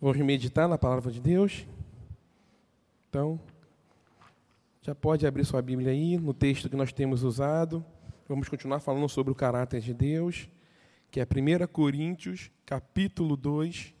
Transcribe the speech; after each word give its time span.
Vamos 0.00 0.16
meditar 0.16 0.66
na 0.66 0.78
palavra 0.78 1.12
de 1.12 1.20
Deus? 1.20 1.66
Então, 3.10 3.38
já 4.80 4.94
pode 4.94 5.26
abrir 5.26 5.44
sua 5.44 5.60
Bíblia 5.60 5.90
aí, 5.90 6.16
no 6.16 6.32
texto 6.32 6.70
que 6.70 6.76
nós 6.76 6.90
temos 6.90 7.22
usado. 7.22 7.84
Vamos 8.26 8.48
continuar 8.48 8.80
falando 8.80 9.06
sobre 9.10 9.30
o 9.30 9.34
caráter 9.34 9.82
de 9.82 9.92
Deus, 9.92 10.48
que 11.10 11.20
é 11.20 11.24
1 11.24 11.66
Coríntios, 11.66 12.50
capítulo 12.64 13.36
2. 13.36 13.92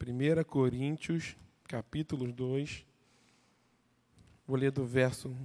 1 0.00 0.44
Coríntios, 0.44 1.36
capítulo 1.64 2.30
2. 2.30 2.86
Vou 4.46 4.56
ler 4.56 4.70
do 4.70 4.86
verso 4.86 5.36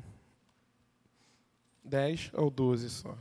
10 1.83 2.29
ao 2.35 2.51
12 2.51 2.87
só. 2.91 3.17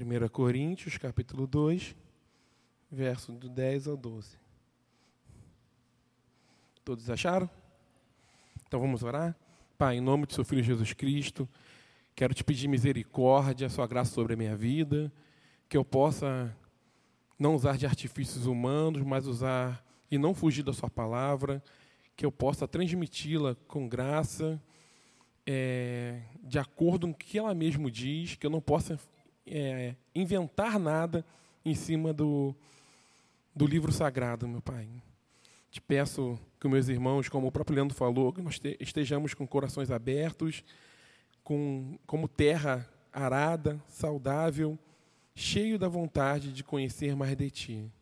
1 0.00 0.28
Coríntios, 0.28 0.96
capítulo 0.96 1.46
2, 1.46 1.96
verso 2.90 3.32
do 3.32 3.48
10 3.48 3.88
ao 3.88 3.96
12. 3.96 4.36
Todos 6.84 7.10
acharam? 7.10 7.50
Então 8.66 8.78
vamos 8.78 9.02
orar? 9.02 9.36
Pai, 9.76 9.96
em 9.96 10.00
nome 10.00 10.26
de 10.26 10.34
seu 10.34 10.44
Filho 10.44 10.62
Jesus 10.62 10.92
Cristo, 10.92 11.48
quero 12.14 12.32
te 12.32 12.44
pedir 12.44 12.68
misericórdia, 12.68 13.68
sua 13.68 13.88
graça 13.88 14.12
sobre 14.12 14.34
a 14.34 14.36
minha 14.36 14.56
vida, 14.56 15.12
que 15.68 15.76
eu 15.76 15.84
possa 15.84 16.56
não 17.36 17.56
usar 17.56 17.76
de 17.76 17.84
artifícios 17.84 18.46
humanos, 18.46 19.02
mas 19.02 19.26
usar 19.26 19.84
e 20.10 20.16
não 20.16 20.32
fugir 20.32 20.62
da 20.62 20.72
sua 20.72 20.88
palavra, 20.88 21.62
que 22.16 22.24
eu 22.24 22.30
possa 22.30 22.68
transmiti-la 22.68 23.56
com 23.66 23.88
graça, 23.88 24.62
é, 25.44 26.20
de 26.42 26.58
acordo 26.58 27.06
com 27.08 27.12
o 27.12 27.16
que 27.16 27.36
ela 27.36 27.54
mesmo 27.54 27.90
diz, 27.90 28.36
que 28.36 28.46
eu 28.46 28.50
não 28.50 28.60
possa 28.60 28.98
é, 29.50 29.96
inventar 30.14 30.78
nada 30.78 31.24
em 31.64 31.74
cima 31.74 32.12
do, 32.12 32.54
do 33.54 33.66
livro 33.66 33.92
sagrado, 33.92 34.48
meu 34.48 34.60
Pai. 34.60 34.88
Te 35.70 35.80
peço 35.80 36.38
que 36.58 36.66
meus 36.66 36.88
irmãos, 36.88 37.28
como 37.28 37.46
o 37.46 37.52
próprio 37.52 37.76
Leandro 37.76 37.94
falou, 37.94 38.32
que 38.32 38.42
nós 38.42 38.60
estejamos 38.80 39.34
com 39.34 39.46
corações 39.46 39.90
abertos, 39.90 40.64
com, 41.44 41.98
como 42.06 42.26
terra 42.26 42.88
arada, 43.12 43.82
saudável, 43.88 44.78
cheio 45.34 45.78
da 45.78 45.88
vontade 45.88 46.52
de 46.52 46.64
conhecer 46.64 47.14
mais 47.14 47.36
de 47.36 47.50
Ti. 47.50 47.92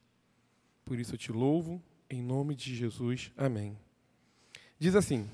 Por 0.85 0.99
isso 0.99 1.15
eu 1.15 1.19
te 1.19 1.33
louvo, 1.33 1.83
em 2.09 2.23
nome 2.23 2.55
de 2.55 2.75
Jesus. 2.75 3.33
Amém. 3.37 3.77
Diz 4.79 4.95
assim: 4.95 5.29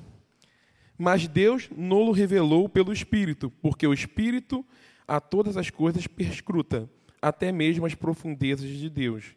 Mas 0.97 1.29
Deus 1.29 1.69
nolo 1.77 2.13
revelou 2.13 2.69
pelo 2.69 2.93
Espírito, 2.93 3.51
porque 3.61 3.87
o 3.87 3.93
Espírito 3.93 4.65
a 5.13 5.21
todas 5.21 5.59
as 5.59 5.69
coisas 5.69 6.07
perscruta, 6.07 6.89
até 7.21 7.53
mesmo 7.53 7.85
as 7.85 7.95
profundezas 7.95 8.71
de 8.71 8.89
Deus. 8.89 9.37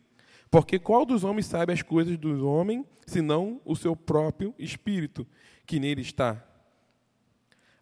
Porque 0.49 0.79
qual 0.79 1.05
dos 1.05 1.25
homens 1.25 1.47
sabe 1.47 1.73
as 1.73 1.81
coisas 1.81 2.17
do 2.17 2.47
homem, 2.47 2.85
senão 3.05 3.59
o 3.65 3.75
seu 3.75 3.93
próprio 3.93 4.55
espírito, 4.57 5.27
que 5.65 5.77
nele 5.77 6.01
está? 6.01 6.41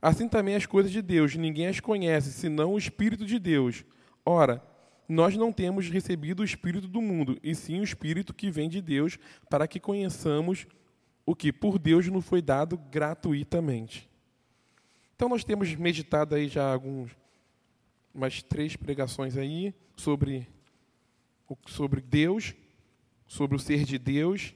Assim 0.01 0.27
também 0.27 0.55
as 0.55 0.65
coisas 0.65 0.91
de 0.91 1.03
Deus, 1.03 1.35
ninguém 1.35 1.67
as 1.67 1.79
conhece, 1.79 2.31
senão 2.31 2.73
o 2.73 2.79
Espírito 2.79 3.27
de 3.27 3.37
Deus. 3.37 3.85
Ora, 4.25 4.63
nós 5.07 5.37
não 5.37 5.53
temos 5.53 5.87
recebido 5.87 6.39
o 6.39 6.43
Espírito 6.43 6.87
do 6.87 6.99
mundo, 6.99 7.37
e 7.43 7.53
sim 7.53 7.79
o 7.79 7.83
Espírito 7.83 8.33
que 8.33 8.49
vem 8.49 8.67
de 8.67 8.81
Deus, 8.81 9.19
para 9.51 9.67
que 9.67 9.79
conheçamos 9.79 10.65
o 11.27 11.35
que 11.35 11.53
por 11.53 11.77
Deus 11.77 12.07
nos 12.07 12.25
foi 12.25 12.41
dado 12.41 12.75
gratuitamente. 12.89 14.09
Então 15.15 15.29
nós 15.29 15.43
temos 15.43 15.75
meditado 15.75 16.33
aí 16.33 16.47
já 16.47 16.73
alguns 16.73 17.11
umas 18.13 18.43
três 18.43 18.75
pregações 18.75 19.35
aí 19.35 19.73
sobre, 19.95 20.47
sobre 21.67 22.01
Deus, 22.01 22.53
sobre 23.27 23.55
o 23.55 23.59
ser 23.59 23.83
de 23.83 23.97
Deus, 23.97 24.53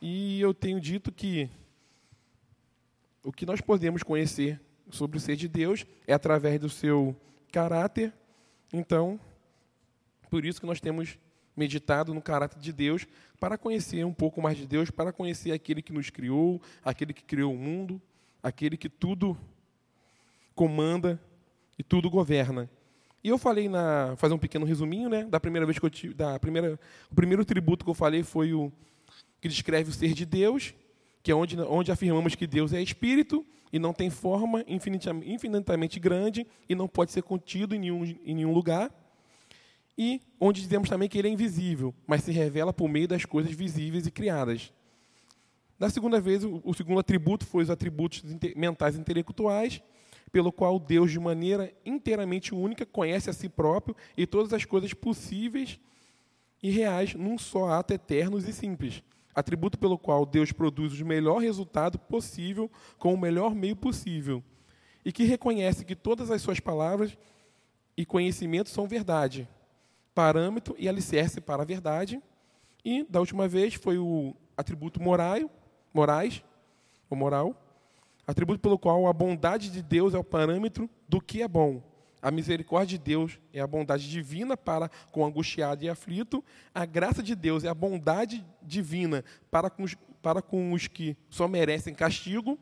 e 0.00 0.40
eu 0.40 0.54
tenho 0.54 0.80
dito 0.80 1.12
que 1.12 1.50
o 3.22 3.32
que 3.32 3.46
nós 3.46 3.60
podemos 3.60 4.02
conhecer 4.02 4.60
sobre 4.90 5.16
o 5.16 5.20
ser 5.20 5.36
de 5.36 5.48
Deus 5.48 5.86
é 6.06 6.12
através 6.12 6.60
do 6.60 6.68
seu 6.68 7.16
caráter. 7.50 8.12
Então, 8.72 9.18
por 10.30 10.44
isso 10.44 10.60
que 10.60 10.66
nós 10.66 10.80
temos 10.80 11.18
meditado 11.56 12.12
no 12.12 12.20
caráter 12.20 12.58
de 12.58 12.72
Deus, 12.72 13.06
para 13.38 13.56
conhecer 13.56 14.04
um 14.04 14.12
pouco 14.12 14.42
mais 14.42 14.56
de 14.56 14.66
Deus, 14.66 14.90
para 14.90 15.12
conhecer 15.12 15.52
aquele 15.52 15.80
que 15.80 15.92
nos 15.92 16.10
criou, 16.10 16.60
aquele 16.84 17.12
que 17.12 17.22
criou 17.22 17.54
o 17.54 17.58
mundo, 17.58 18.00
aquele 18.42 18.76
que 18.76 18.88
tudo 18.88 19.38
comanda 20.54 21.20
e 21.78 21.82
tudo 21.82 22.10
governa. 22.10 22.68
E 23.24 23.30
eu 23.30 23.38
falei 23.38 23.70
na 23.70 24.14
fazer 24.18 24.34
um 24.34 24.38
pequeno 24.38 24.66
resuminho, 24.66 25.08
né, 25.08 25.24
da 25.24 25.40
primeira 25.40 25.64
vez 25.64 25.78
que 25.78 25.86
eu 25.86 25.88
tive, 25.88 26.12
da 26.12 26.38
primeira, 26.38 26.78
o 27.10 27.14
primeiro 27.14 27.42
tributo 27.42 27.82
que 27.82 27.90
eu 27.90 27.94
falei 27.94 28.22
foi 28.22 28.52
o 28.52 28.70
que 29.40 29.48
descreve 29.48 29.88
o 29.88 29.92
ser 29.94 30.12
de 30.12 30.26
Deus, 30.26 30.74
que 31.22 31.32
é 31.32 31.34
onde 31.34 31.58
onde 31.58 31.90
afirmamos 31.90 32.34
que 32.34 32.46
Deus 32.46 32.74
é 32.74 32.82
espírito 32.82 33.42
e 33.72 33.78
não 33.78 33.94
tem 33.94 34.10
forma 34.10 34.62
infinitamente, 34.68 35.32
infinitamente 35.32 35.98
grande 35.98 36.46
e 36.68 36.74
não 36.74 36.86
pode 36.86 37.12
ser 37.12 37.22
contido 37.22 37.74
em 37.74 37.78
nenhum 37.78 38.04
em 38.04 38.34
nenhum 38.34 38.52
lugar. 38.52 38.90
E 39.96 40.20
onde 40.38 40.60
dizemos 40.60 40.90
também 40.90 41.08
que 41.08 41.16
ele 41.16 41.28
é 41.28 41.30
invisível, 41.30 41.94
mas 42.06 42.24
se 42.24 42.30
revela 42.30 42.74
por 42.74 42.90
meio 42.90 43.08
das 43.08 43.24
coisas 43.24 43.52
visíveis 43.52 44.06
e 44.06 44.10
criadas. 44.10 44.70
Na 45.78 45.88
segunda 45.88 46.20
vez, 46.20 46.44
o, 46.44 46.60
o 46.62 46.74
segundo 46.74 47.00
atributo 47.00 47.46
foi 47.46 47.62
os 47.62 47.70
atributos 47.70 48.22
mentais 48.54 48.96
e 48.96 49.00
intelectuais, 49.00 49.82
pelo 50.34 50.50
qual 50.50 50.80
Deus, 50.80 51.12
de 51.12 51.20
maneira 51.20 51.72
inteiramente 51.86 52.52
única, 52.52 52.84
conhece 52.84 53.30
a 53.30 53.32
si 53.32 53.48
próprio 53.48 53.94
e 54.16 54.26
todas 54.26 54.52
as 54.52 54.64
coisas 54.64 54.92
possíveis 54.92 55.78
e 56.60 56.70
reais 56.70 57.14
num 57.14 57.38
só 57.38 57.68
ato 57.68 57.94
eternos 57.94 58.48
e 58.48 58.52
simples. 58.52 59.00
Atributo 59.32 59.78
pelo 59.78 59.96
qual 59.96 60.26
Deus 60.26 60.50
produz 60.50 61.00
o 61.00 61.06
melhor 61.06 61.38
resultado 61.38 62.00
possível 62.00 62.68
com 62.98 63.14
o 63.14 63.16
melhor 63.16 63.54
meio 63.54 63.76
possível. 63.76 64.42
E 65.04 65.12
que 65.12 65.22
reconhece 65.22 65.84
que 65.84 65.94
todas 65.94 66.32
as 66.32 66.42
suas 66.42 66.58
palavras 66.58 67.16
e 67.96 68.04
conhecimentos 68.04 68.72
são 68.72 68.88
verdade, 68.88 69.48
parâmetro 70.16 70.74
e 70.76 70.88
alicerce 70.88 71.40
para 71.40 71.62
a 71.62 71.66
verdade. 71.66 72.20
E, 72.84 73.04
da 73.04 73.20
última 73.20 73.46
vez, 73.46 73.74
foi 73.74 73.98
o 73.98 74.34
atributo 74.56 75.00
moral, 75.00 75.48
morais, 75.92 76.42
ou 77.08 77.16
moral, 77.16 77.63
atributo 78.26 78.60
pelo 78.60 78.78
qual 78.78 79.06
a 79.06 79.12
bondade 79.12 79.70
de 79.70 79.82
Deus 79.82 80.14
é 80.14 80.18
o 80.18 80.24
parâmetro 80.24 80.88
do 81.08 81.20
que 81.20 81.42
é 81.42 81.48
bom. 81.48 81.82
A 82.22 82.30
misericórdia 82.30 82.98
de 82.98 83.04
Deus 83.04 83.38
é 83.52 83.60
a 83.60 83.66
bondade 83.66 84.08
divina 84.08 84.56
para 84.56 84.88
com 85.12 85.20
o 85.20 85.26
angustiado 85.26 85.84
e 85.84 85.90
aflito. 85.90 86.42
A 86.74 86.86
graça 86.86 87.22
de 87.22 87.34
Deus 87.34 87.64
é 87.64 87.68
a 87.68 87.74
bondade 87.74 88.44
divina 88.62 89.22
para 89.50 89.68
com 89.68 89.82
os, 89.82 89.94
para 90.22 90.40
com 90.40 90.72
os 90.72 90.86
que 90.86 91.16
só 91.28 91.46
merecem 91.46 91.94
castigo. 91.94 92.58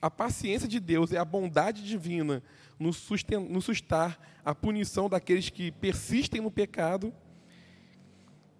A 0.00 0.10
paciência 0.10 0.66
de 0.66 0.80
Deus 0.80 1.12
é 1.12 1.18
a 1.18 1.24
bondade 1.24 1.84
divina 1.84 2.42
no, 2.78 2.92
susten 2.92 3.40
no 3.40 3.60
sustar 3.60 4.18
a 4.42 4.54
punição 4.54 5.08
daqueles 5.08 5.50
que 5.50 5.70
persistem 5.70 6.40
no 6.40 6.50
pecado. 6.50 7.12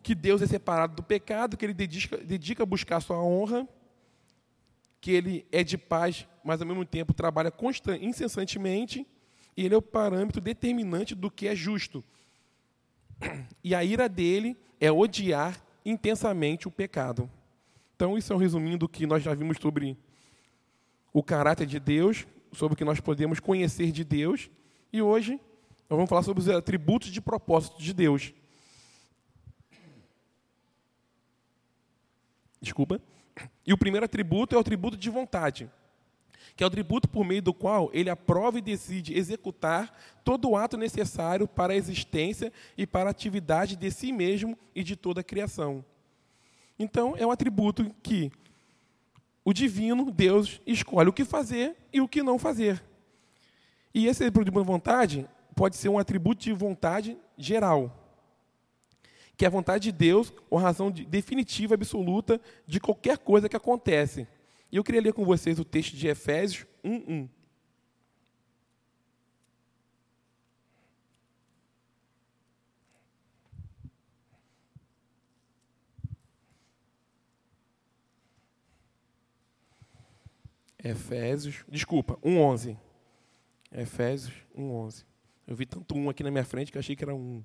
Que 0.02 0.14
Deus 0.14 0.42
é 0.42 0.46
separado 0.46 0.96
do 0.96 1.02
pecado, 1.02 1.56
que 1.56 1.64
Ele 1.64 1.72
dedica, 1.72 2.18
dedica 2.18 2.62
a 2.62 2.66
buscar 2.66 2.98
a 2.98 3.00
sua 3.00 3.22
honra 3.22 3.66
que 5.04 5.10
ele 5.10 5.46
é 5.52 5.62
de 5.62 5.76
paz, 5.76 6.26
mas 6.44 6.60
ao 6.60 6.66
mesmo 6.66 6.84
tempo 6.84 7.14
trabalha 7.14 7.52
incessantemente, 8.00 9.06
e 9.56 9.64
ele 9.64 9.74
é 9.74 9.78
o 9.78 9.82
parâmetro 9.82 10.40
determinante 10.40 11.14
do 11.14 11.30
que 11.30 11.48
é 11.48 11.56
justo. 11.56 12.04
E 13.62 13.74
a 13.74 13.82
ira 13.82 14.08
dele 14.08 14.56
é 14.78 14.92
odiar 14.92 15.64
intensamente 15.84 16.68
o 16.68 16.70
pecado. 16.70 17.30
Então, 17.96 18.18
isso 18.18 18.32
é 18.32 18.36
um 18.36 18.38
resuminho 18.38 18.76
do 18.76 18.88
que 18.88 19.06
nós 19.06 19.22
já 19.22 19.32
vimos 19.34 19.56
sobre 19.58 19.96
o 21.12 21.22
caráter 21.22 21.66
de 21.66 21.78
Deus, 21.78 22.26
sobre 22.52 22.74
o 22.74 22.76
que 22.76 22.84
nós 22.84 23.00
podemos 23.00 23.40
conhecer 23.40 23.90
de 23.90 24.04
Deus, 24.04 24.50
e 24.92 25.00
hoje 25.00 25.40
nós 25.88 25.96
vamos 25.96 26.08
falar 26.08 26.22
sobre 26.22 26.40
os 26.40 26.48
atributos 26.48 27.08
de 27.10 27.20
propósito 27.20 27.80
de 27.80 27.92
Deus. 27.92 28.34
Desculpa. 32.60 33.00
E 33.66 33.72
o 33.72 33.78
primeiro 33.78 34.04
atributo 34.04 34.54
é 34.54 34.58
o 34.58 34.60
atributo 34.60 34.96
de 34.96 35.10
vontade, 35.10 35.70
que 36.56 36.62
é 36.62 36.66
o 36.66 36.68
atributo 36.68 37.08
por 37.08 37.24
meio 37.24 37.42
do 37.42 37.54
qual 37.54 37.90
ele 37.92 38.10
aprova 38.10 38.58
e 38.58 38.62
decide 38.62 39.16
executar 39.16 39.92
todo 40.24 40.50
o 40.50 40.56
ato 40.56 40.76
necessário 40.76 41.46
para 41.48 41.72
a 41.72 41.76
existência 41.76 42.52
e 42.76 42.86
para 42.86 43.08
a 43.08 43.10
atividade 43.10 43.76
de 43.76 43.90
si 43.90 44.12
mesmo 44.12 44.58
e 44.74 44.82
de 44.82 44.96
toda 44.96 45.20
a 45.20 45.24
criação. 45.24 45.84
Então, 46.78 47.14
é 47.16 47.26
um 47.26 47.30
atributo 47.30 47.94
que 48.02 48.30
o 49.44 49.52
divino, 49.52 50.10
Deus, 50.10 50.60
escolhe 50.66 51.08
o 51.08 51.12
que 51.12 51.24
fazer 51.24 51.76
e 51.92 52.00
o 52.00 52.08
que 52.08 52.22
não 52.22 52.38
fazer. 52.38 52.82
E 53.94 54.06
esse 54.06 54.24
atributo 54.24 54.50
de 54.50 54.64
vontade 54.66 55.28
pode 55.54 55.76
ser 55.76 55.88
um 55.88 55.98
atributo 55.98 56.42
de 56.42 56.52
vontade 56.52 57.16
geral 57.36 58.04
que 59.36 59.44
é 59.44 59.48
a 59.48 59.50
vontade 59.50 59.84
de 59.84 59.92
Deus 59.92 60.32
ou 60.48 60.58
razão 60.58 60.90
de, 60.90 61.04
definitiva, 61.04 61.74
absoluta 61.74 62.40
de 62.66 62.78
qualquer 62.78 63.18
coisa 63.18 63.48
que 63.48 63.56
acontece. 63.56 64.26
E 64.74 64.76
eu 64.76 64.82
queria 64.82 65.00
ler 65.00 65.12
com 65.12 65.24
vocês 65.24 65.60
o 65.60 65.64
texto 65.64 65.94
de 65.94 66.08
Efésios 66.08 66.66
1:1. 66.82 67.28
Efésios, 80.82 81.64
desculpa, 81.68 82.18
1:11. 82.20 82.76
Efésios 83.70 84.34
1:11. 84.56 85.06
Eu 85.46 85.54
vi 85.54 85.66
tanto 85.66 85.96
um 85.96 86.10
aqui 86.10 86.24
na 86.24 86.32
minha 86.32 86.44
frente 86.44 86.72
que 86.72 86.78
achei 86.78 86.96
que 86.96 87.04
era 87.04 87.14
um. 87.14 87.44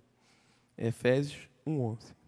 Efésios 0.75 1.47
1:11. 1.63 2.18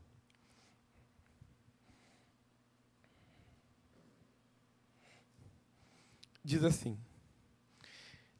Diz 6.43 6.63
assim: 6.63 6.97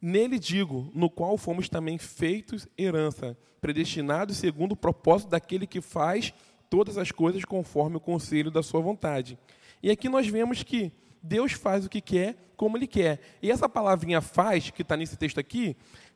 Nele 0.02 0.40
digo, 0.40 0.92
no 0.96 1.10
qual 1.10 1.38
fomos 1.38 1.70
também 1.70 1.98
feitos 1.98 2.68
herança, 2.78 3.38
predestinados 3.60 4.38
segundo 4.38 4.72
o 4.72 4.78
propósito 4.78 5.30
daquele 5.30 5.68
que 5.68 5.80
faz 5.80 6.34
todas 6.70 6.98
as 6.98 7.12
coisas 7.12 7.46
conforme 7.46 7.98
o 7.98 8.00
conselho 8.00 8.50
da 8.50 8.64
sua 8.64 8.82
vontade. 8.82 9.38
E 9.84 9.92
aqui 9.92 10.10
nós 10.10 10.28
vemos 10.28 10.64
que 10.64 10.92
Deus 11.22 11.52
faz 11.52 11.86
o 11.86 11.90
que 11.90 12.02
quer, 12.02 12.36
como 12.58 12.78
Ele 12.78 12.88
quer. 12.88 13.20
E 13.42 13.52
essa 13.52 13.70
palavrinha 13.70 14.22
faz, 14.22 14.72
que 14.72 14.82
está 14.82 14.98
nesse 14.98 15.18
texto 15.18 15.40
aqui, 15.40 15.76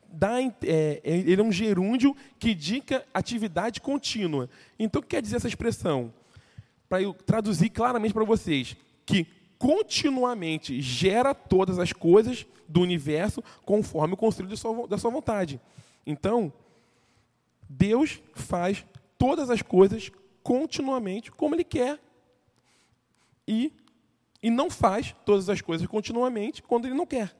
dá, 0.10 0.42
é, 0.64 1.02
ele 1.04 1.42
é 1.42 1.44
um 1.44 1.52
gerúndio 1.52 2.16
que 2.40 2.52
indica 2.52 3.06
atividade 3.14 3.82
contínua. 3.82 4.50
Então, 4.80 5.00
o 5.00 5.04
que 5.04 5.10
quer 5.10 5.22
dizer 5.22 5.36
essa 5.36 5.48
expressão? 5.48 6.14
Para 6.88 7.02
eu 7.02 7.14
traduzir 7.14 7.70
claramente 7.70 8.14
para 8.14 8.24
vocês, 8.24 8.76
que 9.06 9.28
continuamente 9.58 10.82
gera 10.82 11.34
todas 11.34 11.80
as 11.80 11.94
coisas 11.94 12.46
do 12.68 12.82
universo 12.82 13.44
conforme 13.64 14.14
o 14.14 14.18
conselho 14.18 14.50
da 14.50 14.98
sua, 14.98 15.12
vontade. 15.12 15.60
Então, 16.06 16.52
Deus 17.70 18.22
faz 18.34 18.86
todas 19.18 19.50
as 19.50 19.62
coisas 19.62 20.12
continuamente 20.44 21.32
como 21.32 21.56
Ele 21.56 21.64
quer. 21.64 22.00
E, 23.48 23.72
e 24.42 24.50
não 24.50 24.70
faz 24.70 25.16
todas 25.26 25.50
as 25.50 25.62
coisas 25.62 25.88
continuamente 25.88 26.62
quando 26.62 26.86
Ele 26.86 26.96
não 26.96 27.06
quer. 27.06 27.36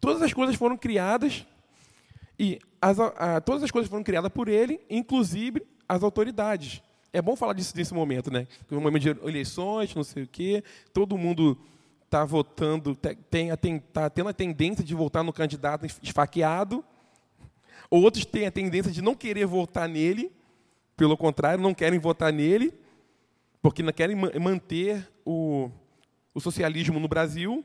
Todas 0.00 0.22
as 0.22 0.32
coisas 0.32 0.56
foram 0.56 0.76
criadas 0.76 1.44
e 2.38 2.58
as, 2.80 3.00
a, 3.00 3.40
todas 3.40 3.64
as 3.64 3.70
coisas 3.70 3.90
foram 3.90 4.04
criadas 4.04 4.30
por 4.30 4.48
Ele, 4.48 4.80
inclusive 4.88 5.66
as 5.88 6.02
autoridades. 6.02 6.82
É 7.12 7.22
bom 7.22 7.34
falar 7.34 7.54
disso 7.54 7.74
nesse 7.76 7.94
momento, 7.94 8.30
né? 8.30 8.46
No 8.70 8.80
momento 8.80 9.02
de 9.02 9.08
eleições, 9.26 9.94
não 9.94 10.04
sei 10.04 10.24
o 10.24 10.28
quê, 10.28 10.62
todo 10.92 11.16
mundo 11.16 11.58
está 12.04 12.24
votando, 12.24 12.94
tem, 12.94 13.54
tem, 13.56 13.78
tá 13.78 14.08
tendo 14.08 14.28
a 14.28 14.32
tendência 14.32 14.82
de 14.82 14.94
votar 14.94 15.22
no 15.22 15.32
candidato 15.32 15.86
esfaqueado, 16.02 16.84
outros 17.90 18.24
têm 18.24 18.46
a 18.46 18.50
tendência 18.50 18.90
de 18.90 19.02
não 19.02 19.14
querer 19.14 19.46
votar 19.46 19.88
nele, 19.88 20.32
pelo 20.96 21.16
contrário, 21.16 21.62
não 21.62 21.74
querem 21.74 21.98
votar 21.98 22.32
nele, 22.32 22.72
porque 23.60 23.82
não 23.82 23.92
querem 23.92 24.16
manter 24.16 25.08
o, 25.24 25.70
o 26.34 26.40
socialismo 26.40 26.98
no 26.98 27.08
Brasil, 27.08 27.64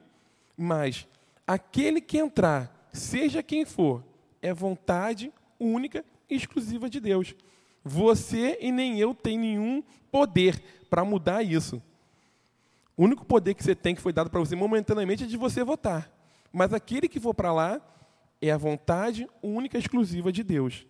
mas 0.57 1.07
aquele 1.47 2.01
que 2.01 2.17
entrar, 2.17 2.89
seja 2.91 3.41
quem 3.41 3.65
for, 3.65 4.03
é 4.41 4.53
vontade 4.53 5.31
única 5.59 6.03
e 6.29 6.35
exclusiva 6.35 6.89
de 6.89 6.99
Deus. 6.99 7.35
Você 7.83 8.57
e 8.61 8.71
nem 8.71 8.99
eu 8.99 9.13
tem 9.13 9.37
nenhum 9.37 9.83
poder 10.11 10.61
para 10.89 11.03
mudar 11.03 11.43
isso. 11.43 11.81
O 12.95 13.03
único 13.03 13.25
poder 13.25 13.53
que 13.55 13.63
você 13.63 13.75
tem, 13.75 13.95
que 13.95 14.01
foi 14.01 14.13
dado 14.13 14.29
para 14.29 14.39
você 14.39 14.55
momentaneamente, 14.55 15.23
é 15.23 15.27
de 15.27 15.37
você 15.37 15.63
votar. 15.63 16.11
Mas 16.51 16.73
aquele 16.73 17.09
que 17.09 17.19
for 17.19 17.33
para 17.33 17.51
lá 17.51 17.81
é 18.41 18.51
a 18.51 18.57
vontade 18.57 19.27
única 19.41 19.77
e 19.77 19.79
exclusiva 19.79 20.31
de 20.31 20.43
Deus. 20.43 20.85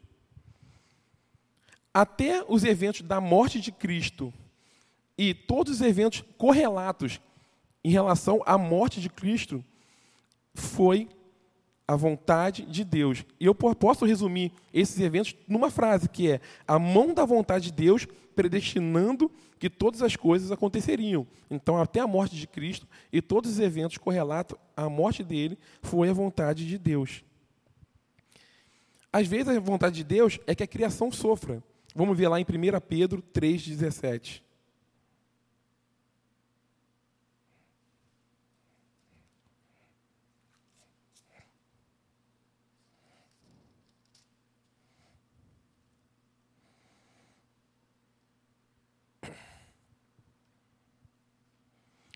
Até 1.93 2.43
os 2.47 2.63
eventos 2.63 3.01
da 3.01 3.21
morte 3.21 3.61
de 3.61 3.71
Cristo 3.71 4.33
e 5.17 5.33
todos 5.33 5.73
os 5.73 5.81
eventos 5.81 6.23
correlatos 6.37 7.21
em 7.83 7.91
relação 7.91 8.41
à 8.45 8.57
morte 8.57 8.99
de 8.99 9.09
Cristo 9.09 9.63
foi 10.53 11.07
a 11.87 11.95
vontade 11.95 12.65
de 12.65 12.83
Deus. 12.83 13.25
E 13.39 13.45
eu 13.45 13.53
posso 13.53 14.05
resumir 14.05 14.51
esses 14.73 14.99
eventos 14.99 15.35
numa 15.47 15.69
frase 15.69 16.09
que 16.09 16.31
é: 16.31 16.41
a 16.67 16.79
mão 16.79 17.13
da 17.13 17.25
vontade 17.25 17.65
de 17.65 17.73
Deus 17.73 18.07
predestinando 18.35 19.31
que 19.59 19.69
todas 19.69 20.01
as 20.01 20.15
coisas 20.15 20.51
aconteceriam. 20.51 21.25
Então, 21.49 21.77
até 21.77 21.99
a 21.99 22.07
morte 22.07 22.35
de 22.35 22.47
Cristo 22.47 22.87
e 23.11 23.21
todos 23.21 23.51
os 23.51 23.59
eventos 23.59 23.97
correlatos 23.97 24.57
à 24.75 24.89
morte 24.89 25.23
dele 25.23 25.57
foi 25.81 26.09
a 26.09 26.13
vontade 26.13 26.67
de 26.67 26.77
Deus. 26.77 27.23
Às 29.11 29.27
vezes 29.27 29.49
a 29.49 29.59
vontade 29.59 29.95
de 29.95 30.03
Deus 30.03 30.39
é 30.47 30.55
que 30.55 30.63
a 30.63 30.67
criação 30.67 31.11
sofra. 31.11 31.63
Vamos 31.95 32.17
ver 32.17 32.27
lá 32.27 32.39
em 32.39 32.43
1 32.43 32.81
Pedro 32.87 33.23
3,17. 33.33 34.41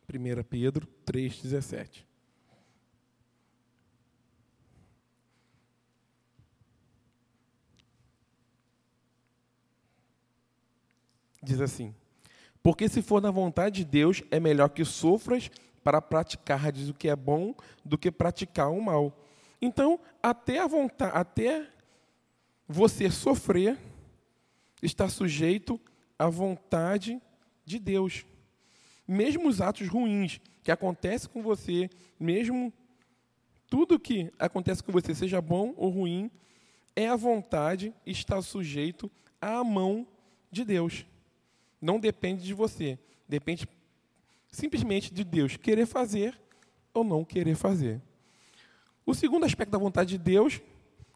1 0.10 0.44
Pedro 0.44 0.88
3,17. 1.06 2.06
Diz 11.44 11.60
assim: 11.60 11.94
Porque 12.64 12.88
se 12.88 13.02
for 13.02 13.22
na 13.22 13.32
vontade 13.32 13.84
de 13.84 13.86
Deus, 13.86 14.24
é 14.32 14.40
melhor 14.40 14.70
que 14.70 14.86
sofras 14.86 15.52
para 15.84 16.02
praticar 16.02 16.74
o 16.90 16.94
que 16.94 17.10
é 17.10 17.16
bom 17.16 17.54
do 17.84 17.98
que 17.98 18.10
praticar 18.10 18.72
o 18.72 18.82
mal. 18.82 19.14
Então, 19.62 20.00
até 20.24 20.60
a 20.60 20.68
vontade, 20.68 21.18
até 21.18 21.70
você 22.68 23.10
sofrer, 23.10 23.78
está 24.82 25.10
sujeito 25.10 25.80
à 26.18 26.28
vontade 26.30 27.22
de 27.66 27.80
Deus 27.80 28.26
mesmo 29.08 29.48
os 29.48 29.62
atos 29.62 29.88
ruins 29.88 30.42
que 30.64 30.72
acontecem 30.72 31.30
com 31.30 31.42
você, 31.42 31.90
mesmo 32.20 32.74
tudo 33.70 34.00
que 34.00 34.32
acontece 34.38 34.84
com 34.84 34.92
você, 34.92 35.16
seja 35.16 35.42
bom 35.42 35.74
ou 35.78 35.90
ruim, 35.90 36.30
é 36.96 37.08
a 37.08 37.16
vontade 37.16 37.94
está 38.06 38.42
sujeito 38.42 39.10
à 39.40 39.64
mão 39.64 40.06
de 40.52 40.66
Deus. 40.66 41.06
Não 41.82 42.00
depende 42.00 42.44
de 42.44 42.54
você, 42.54 43.00
depende 43.30 43.68
simplesmente 44.52 45.14
de 45.14 45.24
Deus 45.24 45.56
querer 45.56 45.86
fazer 45.86 46.38
ou 46.94 47.04
não 47.04 47.24
querer 47.24 47.56
fazer. 47.56 48.02
O 49.06 49.14
segundo 49.14 49.46
aspecto 49.46 49.72
da 49.72 49.78
vontade 49.78 50.10
de 50.10 50.18
Deus 50.18 50.62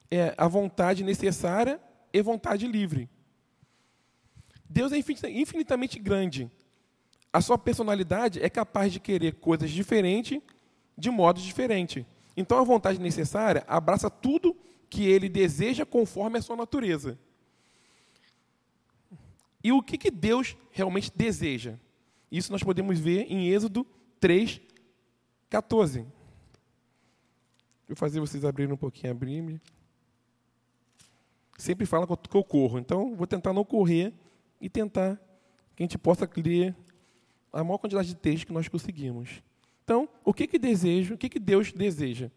é 0.09 0.33
a 0.37 0.47
vontade 0.47 1.03
necessária 1.03 1.79
e 2.13 2.21
vontade 2.21 2.67
livre. 2.67 3.09
Deus 4.69 4.93
é 4.93 4.97
infinitamente 4.97 5.99
grande 5.99 6.49
a 7.33 7.39
sua 7.41 7.57
personalidade 7.57 8.41
é 8.41 8.49
capaz 8.49 8.91
de 8.91 8.99
querer 8.99 9.35
coisas 9.35 9.69
diferentes 9.69 10.41
de 10.97 11.09
modo 11.09 11.39
diferente. 11.39 12.05
Então 12.35 12.57
a 12.57 12.63
vontade 12.63 12.99
necessária 12.99 13.63
abraça 13.67 14.09
tudo 14.09 14.55
que 14.89 15.05
ele 15.05 15.29
deseja 15.29 15.85
conforme 15.85 16.37
a 16.37 16.41
sua 16.41 16.55
natureza. 16.55 17.17
E 19.63 19.71
o 19.71 19.81
que, 19.81 19.97
que 19.97 20.11
Deus 20.11 20.57
realmente 20.71 21.11
deseja? 21.15 21.75
Isso 22.31 22.51
nós 22.51 22.63
podemos 22.63 22.99
ver 22.99 23.25
em 23.29 23.47
Êxodo 23.47 23.85
3, 24.19 24.59
14. 25.49 26.05
Vou 27.87 27.95
fazer 27.95 28.19
vocês 28.19 28.43
abrirem 28.43 28.73
um 28.73 28.77
pouquinho 28.77 29.11
a 29.11 29.15
Bíblia. 29.15 29.61
Sempre 31.57 31.85
fala 31.85 32.07
que 32.07 32.35
eu 32.35 32.43
corro, 32.43 32.79
então 32.79 33.15
vou 33.15 33.27
tentar 33.27 33.53
não 33.53 33.63
correr 33.63 34.13
e 34.59 34.69
tentar 34.69 35.15
que 35.75 35.83
a 35.83 35.85
gente 35.85 35.97
possa 35.97 36.27
ler 36.37 36.75
a 37.51 37.63
maior 37.63 37.77
quantidade 37.77 38.07
de 38.07 38.15
texto 38.15 38.47
que 38.47 38.53
nós 38.53 38.67
conseguimos. 38.67 39.41
Então, 39.83 40.07
o 40.23 40.33
que 40.33 40.47
que 40.47 40.57
desejo, 40.57 41.15
o 41.15 41.17
que 41.17 41.29
que 41.29 41.39
Deus 41.39 41.71
deseja 41.71 42.31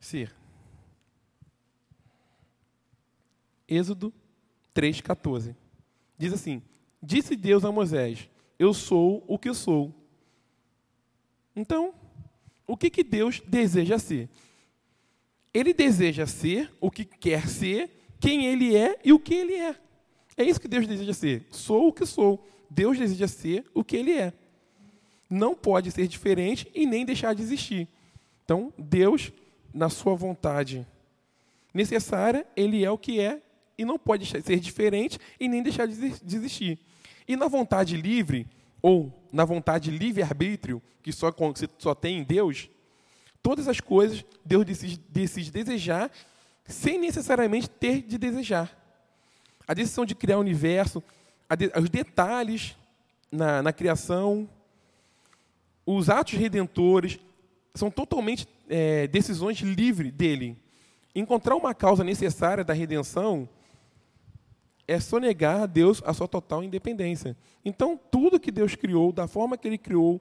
ser? 0.00 0.34
Êxodo 3.68 4.12
3:14. 4.74 5.54
Diz 6.18 6.32
assim: 6.32 6.62
Disse 7.02 7.36
Deus 7.36 7.64
a 7.64 7.72
Moisés: 7.72 8.28
Eu 8.58 8.74
sou 8.74 9.24
o 9.26 9.38
que 9.38 9.52
sou. 9.54 9.94
Então, 11.54 11.94
o 12.66 12.76
que 12.76 12.90
que 12.90 13.04
Deus 13.04 13.40
deseja 13.46 13.98
ser? 13.98 14.28
Ele 15.52 15.74
deseja 15.74 16.26
ser 16.26 16.72
o 16.80 16.90
que 16.90 17.04
quer 17.04 17.46
ser, 17.46 17.90
quem 18.18 18.46
ele 18.46 18.74
é 18.74 18.98
e 19.04 19.12
o 19.12 19.18
que 19.18 19.34
ele 19.34 19.54
é. 19.54 19.76
É 20.36 20.44
isso 20.44 20.60
que 20.60 20.68
Deus 20.68 20.86
deseja 20.86 21.12
ser. 21.12 21.46
Sou 21.50 21.88
o 21.88 21.92
que 21.92 22.06
sou. 22.06 22.46
Deus 22.74 22.98
deseja 22.98 23.28
ser 23.28 23.64
o 23.74 23.84
que 23.84 23.96
ele 23.96 24.12
é. 24.12 24.32
Não 25.28 25.54
pode 25.54 25.90
ser 25.90 26.06
diferente 26.08 26.70
e 26.74 26.86
nem 26.86 27.04
deixar 27.04 27.34
de 27.34 27.42
existir. 27.42 27.86
Então, 28.44 28.72
Deus, 28.78 29.32
na 29.72 29.88
sua 29.88 30.14
vontade 30.14 30.86
necessária, 31.72 32.46
ele 32.56 32.84
é 32.84 32.90
o 32.90 32.98
que 32.98 33.20
é 33.20 33.40
e 33.76 33.84
não 33.84 33.98
pode 33.98 34.26
ser 34.26 34.60
diferente 34.60 35.18
e 35.38 35.48
nem 35.48 35.62
deixar 35.62 35.86
de 35.86 35.94
existir. 36.36 36.78
E 37.26 37.36
na 37.36 37.48
vontade 37.48 37.96
livre, 37.96 38.46
ou 38.80 39.12
na 39.32 39.44
vontade 39.44 39.90
livre-arbítrio, 39.90 40.82
que 41.02 41.12
só, 41.12 41.30
que 41.30 41.68
só 41.78 41.94
tem 41.94 42.18
em 42.18 42.24
Deus, 42.24 42.68
todas 43.42 43.68
as 43.68 43.80
coisas 43.80 44.24
Deus 44.44 44.64
decide, 44.64 45.00
decide 45.08 45.50
desejar 45.50 46.10
sem 46.66 46.98
necessariamente 46.98 47.68
ter 47.68 48.02
de 48.02 48.18
desejar. 48.18 48.78
A 49.66 49.74
decisão 49.74 50.04
de 50.04 50.14
criar 50.14 50.38
o 50.38 50.40
universo, 50.40 51.02
os 51.80 51.90
detalhes 51.90 52.76
na, 53.30 53.62
na, 53.62 53.72
criação, 53.72 54.48
os 55.86 56.08
atos 56.08 56.34
redentores, 56.34 57.18
são 57.74 57.90
totalmente 57.90 58.46
é, 58.68 59.06
decisões 59.06 59.58
livres 59.58 60.12
dele. 60.12 60.56
Encontrar 61.14 61.56
uma 61.56 61.74
causa 61.74 62.04
necessária 62.04 62.64
da 62.64 62.72
redenção 62.72 63.48
é 64.86 64.98
sonegar 65.00 65.62
a 65.62 65.66
Deus 65.66 66.02
a 66.04 66.12
sua 66.12 66.28
total 66.28 66.62
independência. 66.62 67.36
Então, 67.64 67.98
tudo 68.10 68.40
que 68.40 68.50
Deus 68.50 68.74
criou, 68.74 69.12
da 69.12 69.26
forma 69.26 69.56
que 69.56 69.68
Ele 69.68 69.78
criou, 69.78 70.20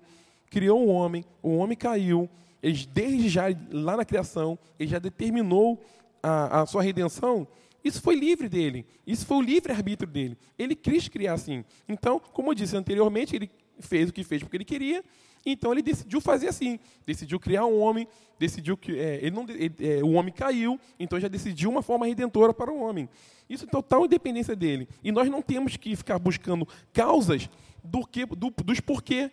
criou 0.49 0.79
o 0.79 0.89
um 0.89 0.93
homem, 0.93 1.25
o 1.41 1.57
homem 1.57 1.77
caiu, 1.77 2.29
ele, 2.61 2.85
desde 2.93 3.29
já, 3.29 3.45
lá 3.71 3.97
na 3.97 4.05
criação, 4.05 4.57
ele 4.79 4.89
já 4.89 4.99
determinou 4.99 5.81
a, 6.21 6.61
a 6.61 6.65
sua 6.65 6.83
redenção, 6.83 7.47
isso 7.83 8.01
foi 8.01 8.15
livre 8.15 8.47
dele. 8.47 8.85
Isso 9.05 9.25
foi 9.25 9.37
o 9.37 9.41
livre-arbítrio 9.41 10.09
dele. 10.09 10.37
Ele 10.57 10.75
quis 10.75 11.07
criar 11.07 11.33
assim. 11.33 11.65
Então, 11.87 12.19
como 12.19 12.51
eu 12.51 12.55
disse 12.55 12.75
anteriormente, 12.75 13.35
ele 13.35 13.49
fez 13.79 14.09
o 14.09 14.13
que 14.13 14.23
fez 14.23 14.41
porque 14.41 14.57
ele 14.57 14.65
queria. 14.65 15.03
Então, 15.45 15.71
ele 15.71 15.81
decidiu 15.81 16.21
fazer 16.21 16.47
assim. 16.47 16.79
Decidiu 17.05 17.39
criar 17.39 17.65
um 17.65 17.79
homem. 17.79 18.07
Decidiu 18.37 18.77
que 18.77 18.97
é, 18.97 19.17
ele 19.17 19.31
não, 19.31 19.45
ele, 19.49 19.73
é, 19.79 20.03
o 20.03 20.11
homem 20.11 20.31
caiu. 20.31 20.79
Então, 20.99 21.19
já 21.19 21.27
decidiu 21.27 21.69
uma 21.69 21.81
forma 21.81 22.05
redentora 22.05 22.53
para 22.53 22.71
o 22.71 22.79
homem. 22.79 23.09
Isso 23.49 23.65
é 23.65 23.67
total 23.67 24.05
independência 24.05 24.55
dele. 24.55 24.87
E 25.03 25.11
nós 25.11 25.29
não 25.29 25.41
temos 25.41 25.75
que 25.75 25.95
ficar 25.95 26.19
buscando 26.19 26.67
causas 26.93 27.49
do 27.83 28.05
que, 28.05 28.25
do, 28.25 28.53
dos 28.63 28.79
porquê. 28.79 29.31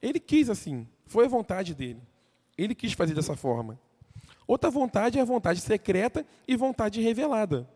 Ele 0.00 0.20
quis 0.20 0.48
assim. 0.48 0.86
Foi 1.06 1.24
a 1.24 1.28
vontade 1.28 1.74
dele. 1.74 2.00
Ele 2.56 2.74
quis 2.74 2.92
fazer 2.92 3.14
dessa 3.14 3.36
forma. 3.36 3.78
Outra 4.46 4.70
vontade 4.70 5.18
é 5.18 5.22
a 5.22 5.24
vontade 5.24 5.60
secreta 5.60 6.26
e 6.46 6.56
vontade 6.56 7.00
revelada. 7.00 7.68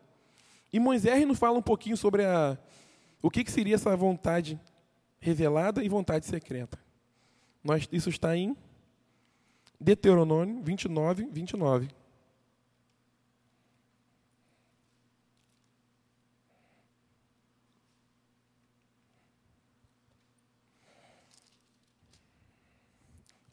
E 0.72 0.80
Moisés 0.80 1.26
nos 1.26 1.38
fala 1.38 1.58
um 1.58 1.62
pouquinho 1.62 1.96
sobre 1.96 2.24
a, 2.24 2.58
o 3.22 3.30
que, 3.30 3.44
que 3.44 3.50
seria 3.50 3.74
essa 3.74 3.96
vontade 3.96 4.60
revelada 5.20 5.82
e 5.82 5.88
vontade 5.88 6.26
secreta. 6.26 6.78
Nós, 7.62 7.88
isso 7.90 8.10
está 8.10 8.36
em 8.36 8.56
Deuteronômio 9.80 10.62
29, 10.62 11.28
29. 11.30 11.88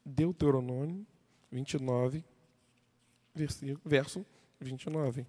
Deuteronômio 0.05 1.05
29, 1.51 2.17
versículo, 2.17 2.32
verso 3.85 4.25
29. 4.59 5.25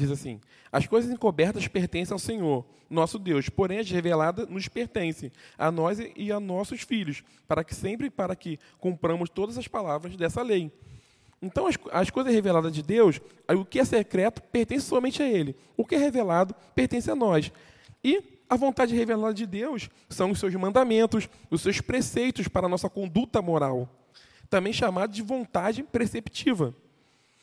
Diz 0.00 0.10
assim: 0.10 0.40
As 0.72 0.86
coisas 0.86 1.10
encobertas 1.12 1.68
pertencem 1.68 2.14
ao 2.14 2.18
Senhor, 2.18 2.64
nosso 2.88 3.18
Deus, 3.18 3.50
porém 3.50 3.80
as 3.80 3.90
reveladas 3.90 4.48
nos 4.48 4.66
pertencem, 4.66 5.30
a 5.58 5.70
nós 5.70 5.98
e 6.16 6.32
a 6.32 6.40
nossos 6.40 6.80
filhos, 6.80 7.22
para 7.46 7.62
que 7.62 7.74
sempre 7.74 8.08
para 8.08 8.34
que 8.34 8.58
cumpramos 8.78 9.28
todas 9.28 9.58
as 9.58 9.68
palavras 9.68 10.16
dessa 10.16 10.40
lei. 10.40 10.72
Então, 11.42 11.66
as, 11.66 11.76
as 11.92 12.08
coisas 12.08 12.32
reveladas 12.32 12.72
de 12.72 12.82
Deus, 12.82 13.20
o 13.46 13.62
que 13.62 13.78
é 13.78 13.84
secreto 13.84 14.42
pertence 14.44 14.86
somente 14.86 15.22
a 15.22 15.28
Ele. 15.28 15.54
O 15.76 15.84
que 15.84 15.94
é 15.94 15.98
revelado 15.98 16.54
pertence 16.74 17.10
a 17.10 17.14
nós. 17.14 17.52
E 18.02 18.40
a 18.48 18.56
vontade 18.56 18.94
revelada 18.96 19.34
de 19.34 19.44
Deus 19.44 19.90
são 20.08 20.30
os 20.30 20.40
seus 20.40 20.54
mandamentos, 20.54 21.28
os 21.50 21.60
seus 21.60 21.82
preceitos 21.82 22.48
para 22.48 22.64
a 22.64 22.70
nossa 22.70 22.88
conduta 22.88 23.42
moral, 23.42 23.86
também 24.48 24.72
chamado 24.72 25.12
de 25.12 25.20
vontade 25.20 25.82
preceptiva 25.82 26.74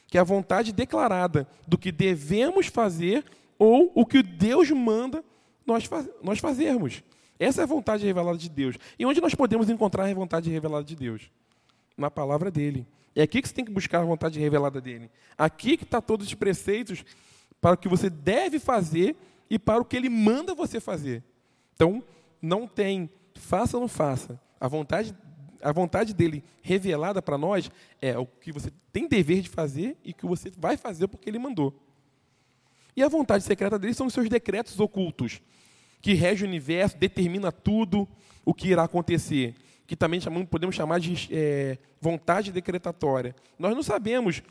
que 0.07 0.17
é 0.17 0.21
a 0.21 0.23
vontade 0.23 0.71
declarada 0.71 1.47
do 1.67 1.77
que 1.77 1.91
devemos 1.91 2.67
fazer 2.67 3.25
ou 3.59 3.91
o 3.93 4.05
que 4.05 4.23
Deus 4.23 4.71
manda 4.71 5.23
nós, 5.65 5.85
faz, 5.85 6.09
nós 6.23 6.39
fazermos. 6.39 7.03
Essa 7.39 7.61
é 7.61 7.63
a 7.63 7.67
vontade 7.67 8.05
revelada 8.05 8.37
de 8.37 8.49
Deus. 8.49 8.77
E 8.97 9.05
onde 9.05 9.21
nós 9.21 9.35
podemos 9.35 9.69
encontrar 9.69 10.05
a 10.05 10.13
vontade 10.13 10.49
revelada 10.49 10.83
de 10.83 10.95
Deus? 10.95 11.29
Na 11.95 12.09
palavra 12.09 12.49
dele. 12.49 12.87
É 13.15 13.23
aqui 13.23 13.41
que 13.41 13.47
você 13.47 13.53
tem 13.53 13.65
que 13.65 13.71
buscar 13.71 13.99
a 13.99 14.05
vontade 14.05 14.39
revelada 14.39 14.79
dele. 14.79 15.09
Aqui 15.37 15.75
que 15.75 15.83
está 15.83 15.99
todos 15.99 16.27
os 16.27 16.33
preceitos 16.33 17.03
para 17.59 17.73
o 17.73 17.77
que 17.77 17.87
você 17.87 18.09
deve 18.09 18.59
fazer 18.59 19.15
e 19.49 19.59
para 19.59 19.81
o 19.81 19.85
que 19.85 19.95
ele 19.95 20.09
manda 20.09 20.53
você 20.55 20.79
fazer. 20.79 21.23
Então, 21.73 22.03
não 22.41 22.67
tem 22.67 23.09
faça 23.35 23.77
ou 23.77 23.81
não 23.81 23.87
faça. 23.87 24.39
A 24.59 24.67
vontade 24.67 25.15
a 25.61 25.71
vontade 25.71 26.13
dele 26.13 26.43
revelada 26.61 27.21
para 27.21 27.37
nós 27.37 27.69
é 28.01 28.17
o 28.17 28.25
que 28.25 28.51
você 28.51 28.71
tem 28.91 29.07
dever 29.07 29.41
de 29.41 29.49
fazer 29.49 29.97
e 30.03 30.13
que 30.13 30.25
você 30.25 30.51
vai 30.57 30.77
fazer 30.77 31.07
porque 31.07 31.29
ele 31.29 31.39
mandou. 31.39 31.73
E 32.95 33.03
a 33.03 33.07
vontade 33.07 33.43
secreta 33.43 33.77
dele 33.77 33.93
são 33.93 34.07
os 34.07 34.13
seus 34.13 34.27
decretos 34.27 34.79
ocultos, 34.79 35.41
que 36.01 36.13
rege 36.13 36.43
o 36.43 36.47
universo, 36.47 36.97
determina 36.97 37.51
tudo 37.51 38.07
o 38.43 38.53
que 38.53 38.69
irá 38.69 38.83
acontecer, 38.83 39.55
que 39.85 39.95
também 39.95 40.19
chamamos, 40.19 40.49
podemos 40.49 40.75
chamar 40.75 40.99
de 40.99 41.29
é, 41.31 41.77
vontade 42.01 42.51
decretatória. 42.51 43.35
Nós 43.59 43.75
não 43.75 43.83
sabemos 43.83 44.41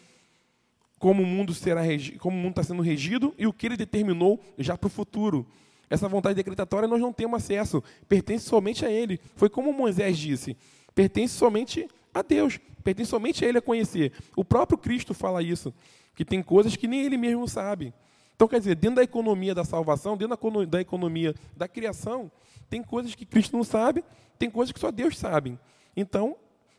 como 0.99 1.23
o 1.23 1.27
mundo 1.27 1.53
será 1.55 1.83
como 2.19 2.37
o 2.37 2.41
mundo 2.41 2.53
está 2.53 2.63
sendo 2.63 2.83
regido 2.83 3.35
e 3.37 3.47
o 3.47 3.53
que 3.53 3.67
ele 3.67 3.77
determinou 3.77 4.41
já 4.59 4.77
para 4.79 4.87
o 4.87 4.91
futuro. 4.91 5.47
Essa 5.89 6.09
vontade 6.09 6.35
decretatória 6.35 6.89
nós 6.89 7.01
não 7.01 7.13
temos 7.13 7.43
acesso, 7.43 7.83
pertence 8.09 8.47
somente 8.47 8.85
a 8.85 8.91
ele. 8.91 9.21
Foi 9.37 9.49
como 9.49 9.73
Moisés 9.73 10.19
disse: 10.19 10.57
pertence 10.97 11.35
somente 11.35 11.87
a 12.15 12.23
Deus, 12.23 12.59
pertence 12.83 13.11
somente 13.11 13.45
a 13.45 13.49
Ele 13.49 13.59
a 13.59 13.63
conhecer. 13.63 14.13
O 14.35 14.43
próprio 14.43 14.79
Cristo 14.79 15.13
fala 15.13 15.43
isso, 15.43 15.73
que 16.15 16.25
tem 16.25 16.43
coisas 16.43 16.75
que 16.75 16.89
nem 16.89 17.03
Ele 17.03 17.19
mesmo 17.19 17.47
sabe. 17.47 17.93
Então, 18.35 18.49
quer 18.49 18.59
dizer, 18.59 18.75
dentro 18.75 18.97
da 18.97 19.03
economia 19.03 19.55
da 19.55 19.65
salvação, 19.65 20.17
dentro 20.17 20.37
da 20.67 20.81
economia 20.81 21.35
da 21.55 21.69
criação, 21.69 22.33
tem 22.69 22.83
coisas 22.83 23.15
que 23.15 23.27
Cristo 23.27 23.57
não 23.57 23.63
sabe, 23.63 24.03
tem 24.39 24.51
coisas 24.51 24.73
que 24.73 24.81
só 24.81 24.91
Deus 24.91 25.19
sabe. 25.19 25.59
Então, 25.95 26.37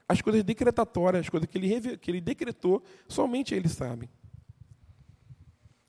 as 0.10 0.20
coisas 0.20 0.44
decretatórias, 0.44 1.22
as 1.22 1.30
coisas 1.30 1.48
que 1.48 1.58
ele, 1.58 1.98
que 1.98 2.10
ele 2.10 2.22
decretou, 2.22 2.82
somente 3.08 3.54
Ele 3.54 3.70
sabe. 3.70 4.10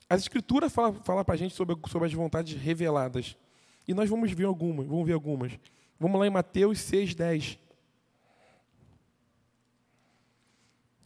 As 0.09 0.21
Escrituras 0.21 0.71
falam 0.71 0.93
fala 1.03 1.23
para 1.23 1.35
a 1.35 1.37
gente 1.37 1.55
sobre, 1.55 1.75
sobre 1.87 2.07
as 2.07 2.13
vontades 2.13 2.59
reveladas. 2.59 3.37
E 3.87 3.93
nós 3.93 4.09
vamos 4.09 4.31
ver 4.31 4.45
algumas, 4.45 4.85
vamos 4.85 5.05
ver 5.05 5.13
algumas. 5.13 5.57
Vamos 5.99 6.19
lá 6.19 6.27
em 6.27 6.31
Mateus 6.31 6.79
6, 6.79 7.15
10. 7.15 7.59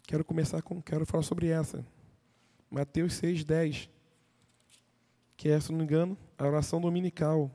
Quero 0.03 0.23
começar 0.23 0.61
com, 0.61 0.81
quero 0.81 1.05
falar 1.05 1.23
sobre 1.23 1.47
essa. 1.47 1.85
Mateus 2.69 3.13
6:10, 3.13 3.89
que 5.35 5.49
é, 5.49 5.59
se 5.59 5.71
não 5.71 5.77
me 5.77 5.83
engano, 5.83 6.17
a 6.37 6.45
oração 6.45 6.79
dominical. 6.79 7.51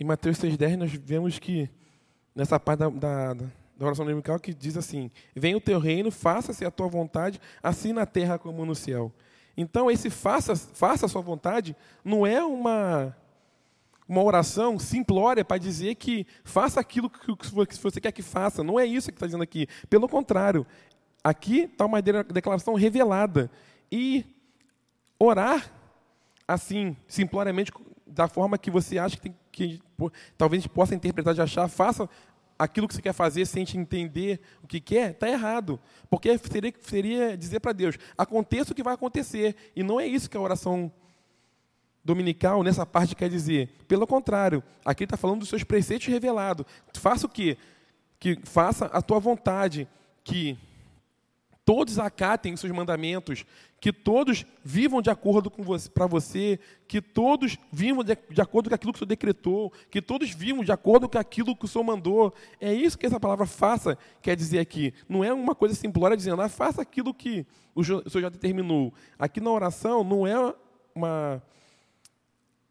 Em 0.00 0.04
Mateus 0.04 0.38
6,10 0.38 0.76
nós 0.76 0.92
vemos 0.94 1.38
que, 1.38 1.68
nessa 2.34 2.58
parte 2.58 2.78
da, 2.78 2.88
da, 2.88 3.34
da 3.80 3.86
oração 3.86 4.04
dominical 4.04 4.38
que 4.38 4.52
diz 4.52 4.76
assim: 4.76 5.10
Venha 5.34 5.56
o 5.56 5.60
teu 5.60 5.78
reino, 5.78 6.10
faça-se 6.10 6.66
a 6.66 6.70
tua 6.70 6.86
vontade, 6.86 7.40
assim 7.62 7.94
na 7.94 8.04
terra 8.04 8.38
como 8.38 8.66
no 8.66 8.74
céu. 8.74 9.10
Então, 9.56 9.90
esse 9.90 10.10
faça, 10.10 10.54
faça 10.54 11.06
a 11.06 11.08
sua 11.08 11.22
vontade 11.22 11.74
não 12.04 12.26
é 12.26 12.44
uma, 12.44 13.16
uma 14.06 14.22
oração 14.22 14.78
simplória 14.78 15.42
para 15.42 15.56
dizer 15.56 15.94
que 15.94 16.26
faça 16.44 16.78
aquilo 16.78 17.08
que 17.08 17.82
você 17.82 18.00
quer 18.00 18.12
que 18.12 18.22
faça. 18.22 18.62
Não 18.62 18.78
é 18.78 18.84
isso 18.84 19.10
que 19.10 19.16
está 19.16 19.26
dizendo 19.26 19.42
aqui. 19.42 19.66
Pelo 19.88 20.08
contrário, 20.08 20.66
aqui 21.24 21.60
está 21.62 21.86
uma 21.86 22.02
declaração 22.02 22.74
revelada. 22.74 23.50
E 23.90 24.24
orar 25.18 25.72
assim, 26.46 26.96
simploriamente, 27.08 27.72
da 28.06 28.28
forma 28.28 28.58
que 28.58 28.70
você 28.70 28.98
acha 28.98 29.16
que, 29.16 29.22
tem, 29.22 29.36
que 29.52 29.80
talvez 30.36 30.66
possa 30.66 30.94
interpretar 30.94 31.32
de 31.32 31.40
achar, 31.40 31.68
faça 31.68 32.08
aquilo 32.60 32.86
que 32.86 32.94
você 32.94 33.00
quer 33.00 33.14
fazer 33.14 33.46
sem 33.46 33.64
te 33.64 33.78
entender 33.78 34.38
o 34.62 34.66
que 34.66 34.80
quer, 34.80 35.12
está 35.12 35.28
errado. 35.28 35.80
Porque 36.10 36.36
seria, 36.38 36.74
seria 36.82 37.36
dizer 37.36 37.58
para 37.58 37.72
Deus, 37.72 37.96
aconteça 38.18 38.72
o 38.72 38.74
que 38.74 38.82
vai 38.82 38.94
acontecer. 38.94 39.56
E 39.74 39.82
não 39.82 39.98
é 39.98 40.06
isso 40.06 40.28
que 40.28 40.36
a 40.36 40.40
oração 40.40 40.92
dominical, 42.04 42.62
nessa 42.62 42.84
parte, 42.84 43.16
quer 43.16 43.30
dizer, 43.30 43.70
pelo 43.88 44.06
contrário, 44.06 44.62
aqui 44.84 45.04
está 45.04 45.16
falando 45.16 45.40
dos 45.40 45.48
seus 45.48 45.64
preceitos 45.64 46.06
revelados. 46.08 46.66
Faça 46.94 47.26
o 47.26 47.30
quê? 47.30 47.56
Que 48.18 48.38
faça 48.44 48.86
a 48.86 49.00
tua 49.00 49.18
vontade, 49.18 49.88
que 50.22 50.58
todos 51.70 52.00
acatem 52.00 52.56
seus 52.56 52.72
mandamentos, 52.72 53.46
que 53.80 53.92
todos 53.92 54.44
vivam 54.64 55.00
de 55.00 55.08
acordo 55.08 55.48
com 55.48 55.62
você, 55.62 55.88
para 55.88 56.04
você, 56.04 56.58
que 56.88 57.00
todos 57.00 57.56
vivam 57.70 58.02
de, 58.02 58.18
de, 58.28 58.40
acordo 58.40 58.68
com 58.68 58.74
aquilo 58.74 58.92
que 58.92 58.96
o 58.96 58.98
Senhor 58.98 59.08
decretou, 59.08 59.72
que 59.88 60.02
todos 60.02 60.30
vivam 60.30 60.64
de 60.64 60.72
acordo 60.72 61.08
com 61.08 61.16
aquilo 61.16 61.54
que 61.54 61.66
o 61.66 61.68
Senhor 61.68 61.84
mandou. 61.84 62.34
É 62.60 62.74
isso 62.74 62.98
que 62.98 63.06
essa 63.06 63.20
palavra 63.20 63.46
faça 63.46 63.96
quer 64.20 64.34
dizer 64.34 64.58
aqui. 64.58 64.92
Não 65.08 65.22
é 65.22 65.32
uma 65.32 65.54
coisa 65.54 65.76
simplória 65.76 66.16
dizendo, 66.16 66.42
ah, 66.42 66.48
faça 66.48 66.82
aquilo 66.82 67.14
que 67.14 67.46
o 67.72 67.84
Senhor 67.84 68.20
já 68.20 68.28
determinou. 68.28 68.92
Aqui 69.16 69.40
na 69.40 69.52
oração 69.52 70.02
não 70.02 70.26
é 70.26 70.52
uma 70.92 71.40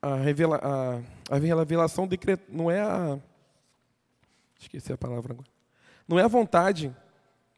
a, 0.01 0.15
revela, 0.15 0.59
a, 0.61 1.35
a 1.35 1.39
revelação 1.39 2.05
não 2.49 2.69
é 2.69 2.81
a 2.81 3.17
esqueci 4.59 4.91
a 4.91 4.97
palavra 4.97 5.31
agora. 5.31 5.47
Não 6.05 6.19
é 6.19 6.23
a 6.23 6.27
vontade 6.27 6.93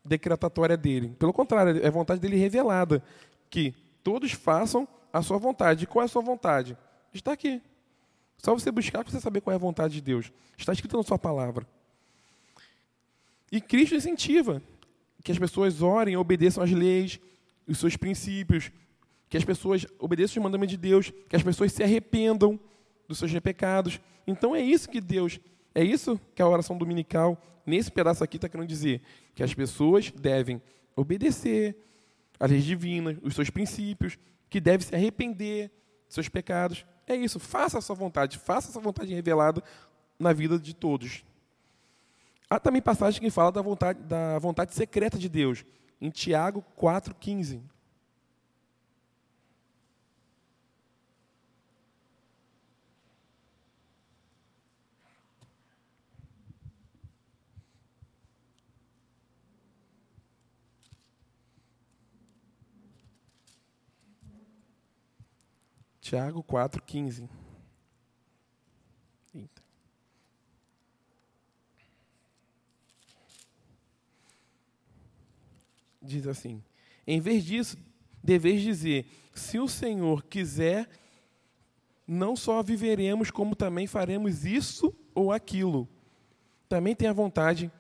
decretatória 0.03 0.75
dele. 0.77 1.15
Pelo 1.19 1.33
contrário, 1.33 1.85
é 1.85 1.89
vontade 1.89 2.19
dele 2.19 2.35
revelada. 2.35 3.03
Que 3.49 3.73
todos 4.03 4.31
façam 4.31 4.87
a 5.11 5.21
sua 5.21 5.37
vontade. 5.37 5.83
E 5.83 5.87
qual 5.87 6.03
é 6.03 6.05
a 6.05 6.09
sua 6.09 6.21
vontade? 6.21 6.77
Está 7.13 7.33
aqui. 7.33 7.61
Só 8.37 8.53
você 8.53 8.71
buscar 8.71 9.03
para 9.03 9.11
você 9.11 9.19
saber 9.19 9.41
qual 9.41 9.51
é 9.51 9.55
a 9.55 9.59
vontade 9.59 9.93
de 9.93 10.01
Deus. 10.01 10.31
Está 10.57 10.73
escrito 10.73 10.97
na 10.97 11.03
sua 11.03 11.19
palavra. 11.19 11.67
E 13.51 13.59
Cristo 13.59 13.95
incentiva 13.95 14.61
que 15.23 15.31
as 15.31 15.37
pessoas 15.37 15.81
orem, 15.81 16.17
obedeçam 16.17 16.63
às 16.63 16.71
leis, 16.71 17.19
os 17.67 17.77
seus 17.77 17.95
princípios, 17.95 18.71
que 19.29 19.37
as 19.37 19.45
pessoas 19.45 19.85
obedeçam 19.99 20.41
os 20.41 20.43
mandamentos 20.43 20.71
de 20.71 20.77
Deus, 20.77 21.11
que 21.29 21.35
as 21.35 21.43
pessoas 21.43 21.71
se 21.71 21.83
arrependam 21.83 22.59
dos 23.07 23.19
seus 23.19 23.31
pecados. 23.39 23.99
Então 24.25 24.55
é 24.55 24.61
isso 24.61 24.89
que 24.89 24.99
Deus, 24.99 25.39
é 25.73 25.83
isso 25.83 26.19
que 26.35 26.41
a 26.41 26.47
oração 26.47 26.77
dominical 26.77 27.41
nesse 27.65 27.91
pedaço 27.91 28.23
aqui 28.23 28.37
está 28.37 28.49
querendo 28.49 28.67
dizer 28.67 29.01
que 29.33 29.43
as 29.43 29.53
pessoas 29.53 30.11
devem 30.11 30.61
obedecer 30.95 31.75
às 32.39 32.49
leis 32.49 32.63
divinas, 32.63 33.17
os 33.21 33.35
seus 33.35 33.49
princípios, 33.49 34.17
que 34.49 34.59
devem 34.59 34.85
se 34.85 34.93
arrepender 34.93 35.69
dos 36.05 36.15
seus 36.15 36.27
pecados. 36.27 36.85
É 37.07 37.15
isso, 37.15 37.39
faça 37.39 37.77
a 37.77 37.81
sua 37.81 37.95
vontade, 37.95 38.37
faça 38.37 38.69
essa 38.69 38.79
vontade 38.79 39.13
revelada 39.13 39.63
na 40.19 40.33
vida 40.33 40.59
de 40.59 40.73
todos. 40.73 41.23
Há 42.49 42.59
também 42.59 42.81
passagem 42.81 43.21
que 43.21 43.29
fala 43.29 43.51
da 43.51 43.61
vontade, 43.61 43.99
da 44.03 44.37
vontade 44.39 44.75
secreta 44.75 45.17
de 45.17 45.29
Deus, 45.29 45.63
em 46.01 46.09
Tiago 46.09 46.63
4,15. 46.77 47.61
Tiago 66.11 66.43
4, 66.43 66.83
15. 66.83 67.29
Eita. 69.33 69.61
Diz 76.01 76.27
assim: 76.27 76.61
Em 77.07 77.21
vez 77.21 77.45
disso, 77.45 77.77
deveis 78.21 78.61
dizer: 78.61 79.05
se 79.33 79.57
o 79.57 79.69
Senhor 79.69 80.25
quiser, 80.25 80.89
não 82.05 82.35
só 82.35 82.61
viveremos, 82.61 83.31
como 83.31 83.55
também 83.55 83.87
faremos 83.87 84.43
isso 84.43 84.93
ou 85.15 85.31
aquilo. 85.31 85.87
Também 86.67 86.93
tem 86.93 87.07
a 87.07 87.13
vontade 87.13 87.71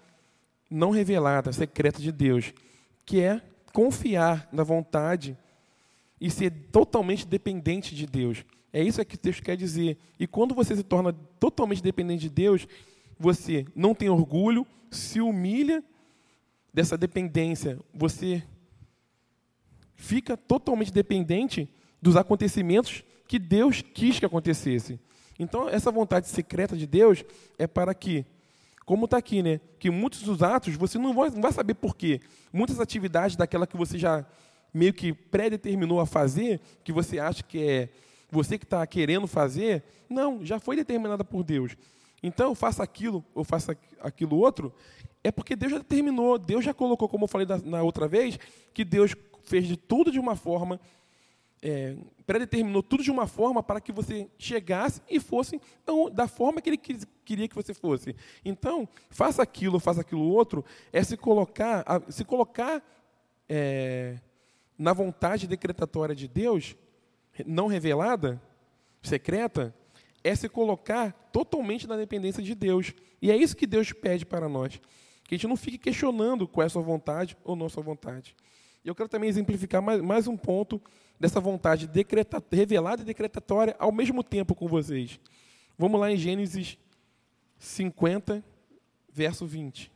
não 0.69 0.91
revelada, 0.91 1.51
secreta 1.51 1.99
de 1.99 2.13
Deus, 2.13 2.53
que 3.05 3.19
é 3.19 3.41
confiar 3.73 4.47
na 4.53 4.63
vontade 4.63 5.37
e 6.21 6.29
ser 6.29 6.51
totalmente 6.71 7.25
dependente 7.25 7.95
de 7.95 8.05
Deus. 8.05 8.45
É 8.71 8.81
isso 8.81 9.03
que 9.03 9.15
o 9.15 9.17
texto 9.17 9.41
quer 9.41 9.57
dizer. 9.57 9.97
E 10.19 10.27
quando 10.27 10.53
você 10.53 10.75
se 10.75 10.83
torna 10.83 11.11
totalmente 11.39 11.81
dependente 11.81 12.21
de 12.21 12.29
Deus, 12.29 12.67
você 13.19 13.65
não 13.75 13.95
tem 13.95 14.07
orgulho, 14.07 14.65
se 14.91 15.19
humilha 15.19 15.83
dessa 16.71 16.95
dependência, 16.95 17.79
você 17.91 18.43
fica 19.95 20.37
totalmente 20.37 20.93
dependente 20.93 21.67
dos 22.01 22.15
acontecimentos 22.15 23.03
que 23.27 23.39
Deus 23.39 23.81
quis 23.81 24.19
que 24.19 24.25
acontecesse. 24.25 24.99
Então, 25.39 25.67
essa 25.67 25.91
vontade 25.91 26.27
secreta 26.27 26.77
de 26.77 26.85
Deus 26.85 27.25
é 27.57 27.65
para 27.65 27.93
que, 27.93 28.25
como 28.85 29.05
está 29.05 29.17
aqui, 29.17 29.41
né, 29.41 29.59
que 29.79 29.89
muitos 29.89 30.21
dos 30.21 30.43
atos 30.43 30.75
você 30.75 30.97
não 30.97 31.13
vai, 31.13 31.29
não 31.31 31.41
vai 31.41 31.51
saber 31.51 31.73
por 31.73 31.95
quê. 31.95 32.21
Muitas 32.53 32.79
atividades 32.79 33.35
daquela 33.35 33.65
que 33.65 33.75
você 33.75 33.97
já 33.97 34.25
meio 34.73 34.93
que 34.93 35.13
predeterminou 35.13 35.99
a 35.99 36.05
fazer, 36.05 36.59
que 36.83 36.91
você 36.91 37.19
acha 37.19 37.43
que 37.43 37.61
é 37.61 37.89
você 38.29 38.57
que 38.57 38.63
está 38.63 38.85
querendo 38.87 39.27
fazer, 39.27 39.83
não, 40.09 40.43
já 40.45 40.59
foi 40.59 40.77
determinada 40.77 41.23
por 41.23 41.43
Deus. 41.43 41.75
Então, 42.23 42.55
faça 42.55 42.81
aquilo 42.81 43.25
ou 43.33 43.43
faça 43.43 43.77
aquilo 43.99 44.37
outro, 44.37 44.73
é 45.23 45.31
porque 45.31 45.55
Deus 45.55 45.73
já 45.73 45.77
determinou, 45.79 46.37
Deus 46.37 46.63
já 46.63 46.73
colocou, 46.73 47.09
como 47.09 47.25
eu 47.25 47.27
falei 47.27 47.47
na 47.65 47.83
outra 47.83 48.07
vez, 48.07 48.39
que 48.73 48.85
Deus 48.85 49.15
fez 49.43 49.67
de 49.67 49.75
tudo 49.75 50.11
de 50.11 50.19
uma 50.19 50.35
forma, 50.35 50.79
é, 51.61 51.95
predeterminou 52.25 52.81
tudo 52.81 53.03
de 53.03 53.11
uma 53.11 53.27
forma 53.27 53.61
para 53.61 53.81
que 53.81 53.91
você 53.91 54.29
chegasse 54.37 55.01
e 55.09 55.19
fosse 55.19 55.59
da 56.13 56.27
forma 56.27 56.61
que 56.61 56.69
Ele 56.69 56.77
queria 56.77 57.47
que 57.47 57.55
você 57.55 57.73
fosse. 57.73 58.15
Então, 58.45 58.87
faça 59.09 59.43
aquilo, 59.43 59.79
faça 59.79 60.01
aquilo 60.01 60.23
outro, 60.23 60.63
é 60.93 61.03
se 61.03 61.17
colocar, 61.17 61.83
se 62.09 62.23
colocar 62.23 62.83
é, 63.49 64.17
na 64.81 64.93
vontade 64.93 65.47
decretatória 65.47 66.15
de 66.15 66.27
Deus, 66.27 66.75
não 67.45 67.67
revelada, 67.67 68.41
secreta, 69.03 69.75
é 70.23 70.33
se 70.33 70.49
colocar 70.49 71.11
totalmente 71.31 71.85
na 71.85 71.95
dependência 71.95 72.41
de 72.41 72.55
Deus. 72.55 72.91
E 73.21 73.29
é 73.29 73.37
isso 73.37 73.55
que 73.55 73.67
Deus 73.67 73.93
pede 73.93 74.25
para 74.25 74.49
nós. 74.49 74.81
Que 75.23 75.35
a 75.35 75.37
gente 75.37 75.47
não 75.47 75.55
fique 75.55 75.77
questionando 75.77 76.47
qual 76.47 76.63
é 76.63 76.65
a 76.65 76.69
sua 76.69 76.81
vontade 76.81 77.37
ou 77.43 77.55
não 77.55 77.67
a 77.67 77.69
sua 77.69 77.83
vontade. 77.83 78.35
E 78.83 78.87
eu 78.87 78.95
quero 78.95 79.07
também 79.07 79.29
exemplificar 79.29 79.83
mais, 79.83 80.01
mais 80.01 80.27
um 80.27 80.35
ponto 80.35 80.81
dessa 81.19 81.39
vontade 81.39 81.87
decreta, 81.87 82.43
revelada 82.51 83.03
e 83.03 83.05
decretatória 83.05 83.75
ao 83.77 83.91
mesmo 83.91 84.23
tempo 84.23 84.55
com 84.55 84.67
vocês. 84.67 85.19
Vamos 85.77 86.01
lá 86.01 86.11
em 86.11 86.17
Gênesis 86.17 86.75
50, 87.59 88.43
verso 89.13 89.45
20. 89.45 89.91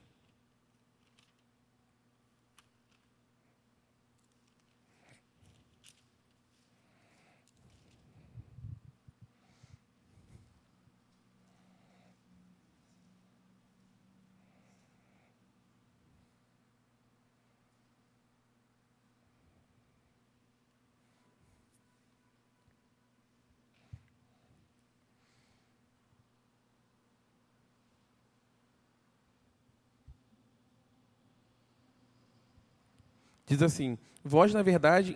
Diz 33.45 33.61
assim: 33.61 33.97
Vós, 34.23 34.53
na 34.53 34.61
verdade, 34.61 35.15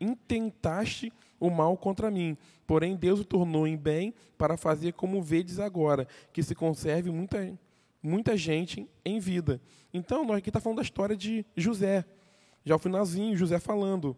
intentaste 0.00 1.12
o 1.38 1.50
mal 1.50 1.76
contra 1.76 2.10
mim, 2.10 2.36
porém 2.66 2.96
Deus 2.96 3.20
o 3.20 3.24
tornou 3.24 3.66
em 3.66 3.76
bem 3.76 4.14
para 4.38 4.56
fazer 4.56 4.92
como 4.92 5.22
vedes 5.22 5.58
agora, 5.58 6.06
que 6.32 6.42
se 6.42 6.54
conserve 6.54 7.10
muita, 7.10 7.58
muita 8.02 8.36
gente 8.36 8.88
em 9.04 9.18
vida. 9.18 9.60
Então, 9.92 10.24
nós 10.24 10.38
aqui 10.38 10.50
está 10.50 10.60
falando 10.60 10.78
da 10.78 10.82
história 10.82 11.16
de 11.16 11.44
José. 11.56 12.04
Já 12.64 12.74
o 12.76 12.78
finalzinho, 12.78 13.36
José 13.36 13.58
falando. 13.58 14.16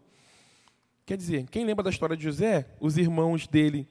Quer 1.05 1.17
dizer, 1.17 1.47
quem 1.49 1.65
lembra 1.65 1.83
da 1.83 1.89
história 1.89 2.15
de 2.15 2.23
José? 2.23 2.67
Os 2.79 2.97
irmãos 2.97 3.47
dele 3.47 3.87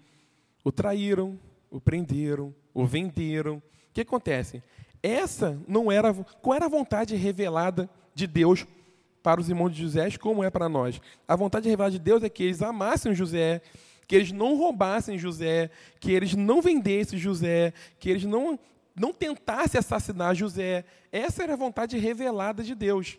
o 0.64 0.72
traíram, 0.72 1.38
o 1.70 1.80
prenderam, 1.80 2.54
o 2.74 2.84
venderam. 2.84 3.56
O 3.56 3.62
que 3.92 4.02
acontece? 4.02 4.62
Essa 5.02 5.58
não 5.66 5.90
era. 5.90 6.12
Qual 6.12 6.54
era 6.54 6.66
a 6.66 6.68
vontade 6.68 7.16
revelada 7.16 7.88
de 8.14 8.26
Deus 8.26 8.66
para 9.28 9.42
os 9.42 9.50
irmãos 9.50 9.68
de 9.68 9.82
José, 9.82 10.08
como 10.16 10.42
é 10.42 10.48
para 10.48 10.70
nós. 10.70 10.98
A 11.28 11.36
vontade 11.36 11.68
revelada 11.68 11.92
de 11.92 11.98
Deus 11.98 12.22
é 12.22 12.30
que 12.30 12.44
eles 12.44 12.62
amassem 12.62 13.14
José, 13.14 13.60
que 14.06 14.16
eles 14.16 14.32
não 14.32 14.56
roubassem 14.56 15.18
José, 15.18 15.70
que 16.00 16.12
eles 16.12 16.34
não 16.34 16.62
vendessem 16.62 17.18
José, 17.18 17.74
que 18.00 18.08
eles 18.08 18.24
não, 18.24 18.58
não 18.96 19.12
tentassem 19.12 19.78
assassinar 19.78 20.34
José. 20.34 20.82
Essa 21.12 21.42
era 21.42 21.52
a 21.52 21.56
vontade 21.56 21.98
revelada 21.98 22.64
de 22.64 22.74
Deus. 22.74 23.18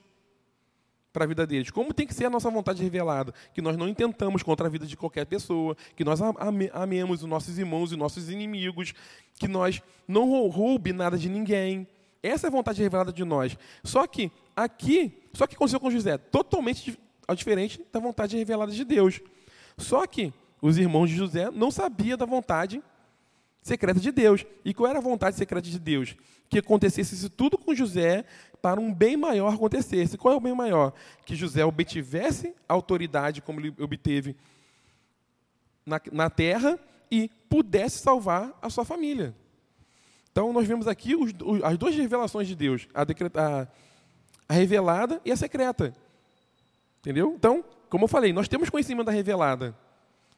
para 1.14 1.26
a 1.26 1.28
vida 1.28 1.46
deles. 1.46 1.70
Como 1.70 1.94
tem 1.94 2.08
que 2.08 2.14
ser 2.16 2.26
a 2.26 2.30
nossa 2.32 2.50
vontade 2.50 2.82
revelada? 2.82 3.32
Que 3.54 3.62
nós 3.62 3.78
não 3.78 3.88
intentamos 3.88 4.42
contra 4.42 4.66
a 4.66 4.70
vida 4.70 4.88
de 4.88 4.98
qualquer 4.98 5.28
pessoa, 5.28 5.78
que 5.96 6.04
nós 6.04 6.20
amemos 6.74 7.22
os 7.22 7.30
nossos 7.30 7.60
irmãos 7.60 7.92
e 7.92 7.96
nossos 7.96 8.32
inimigos, 8.32 8.96
que 9.36 9.48
nós 9.48 9.80
não 10.08 10.28
roube 10.50 10.92
nada 10.92 11.20
de 11.20 11.30
ninguém. 11.30 11.88
Essa 12.24 12.48
é 12.48 12.50
a 12.50 12.52
vontade 12.52 12.82
revelada 12.82 13.14
de 13.14 13.24
nós. 13.24 13.56
Só 13.84 14.08
que 14.08 14.32
aqui, 14.56 15.19
só 15.34 15.46
que 15.48 15.56
aconteceu 15.56 15.80
com 15.80 15.92
José, 15.92 16.18
totalmente 16.18 16.98
diferente 17.36 17.86
da 17.92 18.00
vontade 18.00 18.38
revelada 18.38 18.72
de 18.72 18.84
Deus. 18.84 19.22
Só 19.78 20.06
que 20.06 20.34
os 20.62 20.78
irmãos 20.78 21.10
de 21.10 21.16
José 21.16 21.50
não 21.52 21.72
sabiam 21.72 22.18
da 22.18 22.26
vontade 22.26 22.82
secreta 23.62 24.00
de 24.00 24.12
Deus. 24.12 24.46
E 24.66 24.74
qual 24.74 24.90
era 24.90 25.00
a 25.00 25.02
vontade 25.02 25.36
secreta 25.36 25.70
de 25.70 25.80
Deus? 25.80 26.16
Que 26.50 26.60
acontecesse 26.60 27.16
isso 27.16 27.30
tudo 27.30 27.58
com 27.58 27.76
José 27.76 28.26
para 28.62 28.80
um 28.80 28.94
bem 28.94 29.16
maior 29.16 29.54
acontecesse. 29.54 30.18
Qual 30.18 30.34
é 30.34 30.38
o 30.38 30.42
bem 30.42 30.56
maior? 30.56 30.94
Que 31.26 31.36
José 31.36 31.64
obtivesse 31.64 32.54
autoridade, 32.68 33.42
como 33.42 33.60
ele 33.60 33.74
obteve 33.80 34.36
na, 35.86 36.02
na 36.12 36.30
terra, 36.30 36.80
e 37.12 37.30
pudesse 37.50 38.00
salvar 38.00 38.58
a 38.62 38.70
sua 38.70 38.86
família. 38.86 39.36
Então, 40.32 40.54
nós 40.54 40.68
vemos 40.68 40.88
aqui 40.88 41.16
os, 41.16 41.32
as 41.64 41.78
duas 41.78 41.96
revelações 41.96 42.48
de 42.48 42.56
Deus: 42.56 42.88
a, 42.94 43.02
a, 43.02 43.68
a 44.50 44.54
revelada 44.54 45.22
e 45.24 45.32
a 45.32 45.38
secreta. 45.38 45.94
Entendeu? 47.00 47.34
Então, 47.38 47.64
como 47.88 48.06
eu 48.06 48.08
falei, 48.08 48.34
nós 48.34 48.48
temos 48.48 48.70
conhecimento 48.70 49.06
da 49.06 49.12
revelada. 49.12 49.78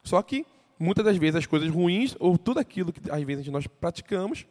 Só 0.03 0.21
que, 0.21 0.45
muitas 0.77 1.05
das 1.05 1.15
vezes, 1.15 1.37
as 1.37 1.45
coisas 1.45 1.69
ruins, 1.69 2.15
ou 2.19 2.37
tudo 2.37 2.59
aquilo 2.59 2.91
que 2.91 3.09
às 3.09 3.23
vezes 3.23 3.47
nós 3.47 3.65
praticamos, 3.65 4.45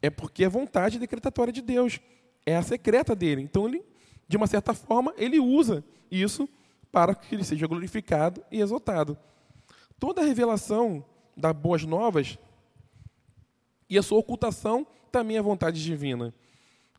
é 0.00 0.08
porque 0.08 0.44
é 0.44 0.48
vontade 0.48 0.98
decretatória 0.98 1.52
de 1.52 1.60
Deus 1.60 2.00
é 2.46 2.56
a 2.56 2.62
secreta 2.62 3.14
dele. 3.14 3.42
Então, 3.42 3.68
ele, 3.68 3.82
de 4.28 4.36
uma 4.36 4.46
certa 4.46 4.72
forma, 4.72 5.12
ele 5.16 5.40
usa 5.40 5.84
isso 6.10 6.48
para 6.92 7.14
que 7.14 7.34
ele 7.34 7.44
seja 7.44 7.66
glorificado 7.66 8.42
e 8.50 8.60
exaltado. 8.60 9.18
Toda 9.98 10.22
a 10.22 10.24
revelação 10.24 11.04
das 11.36 11.52
boas 11.52 11.84
novas 11.84 12.38
e 13.88 13.98
a 13.98 14.02
sua 14.02 14.18
ocultação 14.18 14.86
também 15.10 15.36
é 15.36 15.42
vontade 15.42 15.82
divina. 15.82 16.32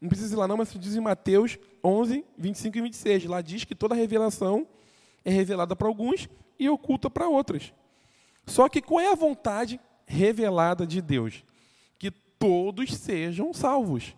Não 0.01 0.09
precisa 0.09 0.33
ir 0.33 0.37
lá 0.37 0.47
não, 0.47 0.57
mas 0.57 0.73
diz 0.73 0.95
em 0.95 0.99
Mateus 0.99 1.59
11, 1.83 2.25
25 2.35 2.77
e 2.77 2.81
26. 2.81 3.25
Lá 3.25 3.39
diz 3.39 3.63
que 3.63 3.75
toda 3.75 3.93
revelação 3.93 4.67
é 5.23 5.29
revelada 5.29 5.75
para 5.75 5.87
alguns 5.87 6.27
e 6.57 6.67
oculta 6.67 7.07
para 7.09 7.29
outros. 7.29 7.71
Só 8.47 8.67
que 8.67 8.81
qual 8.81 8.99
é 8.99 9.11
a 9.11 9.15
vontade 9.15 9.79
revelada 10.07 10.87
de 10.87 11.01
Deus? 11.01 11.45
Que 11.99 12.09
todos 12.09 12.95
sejam 12.95 13.53
salvos. 13.53 14.15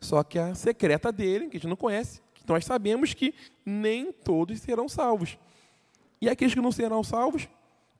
Só 0.00 0.22
que 0.22 0.38
a 0.38 0.54
secreta 0.54 1.10
dele, 1.10 1.48
que 1.48 1.56
a 1.56 1.60
gente 1.60 1.68
não 1.68 1.76
conhece, 1.76 2.22
nós 2.46 2.64
sabemos 2.64 3.12
que 3.14 3.34
nem 3.64 4.12
todos 4.12 4.60
serão 4.60 4.88
salvos. 4.88 5.36
E 6.20 6.28
aqueles 6.28 6.54
que 6.54 6.60
não 6.60 6.72
serão 6.72 7.02
salvos, 7.02 7.48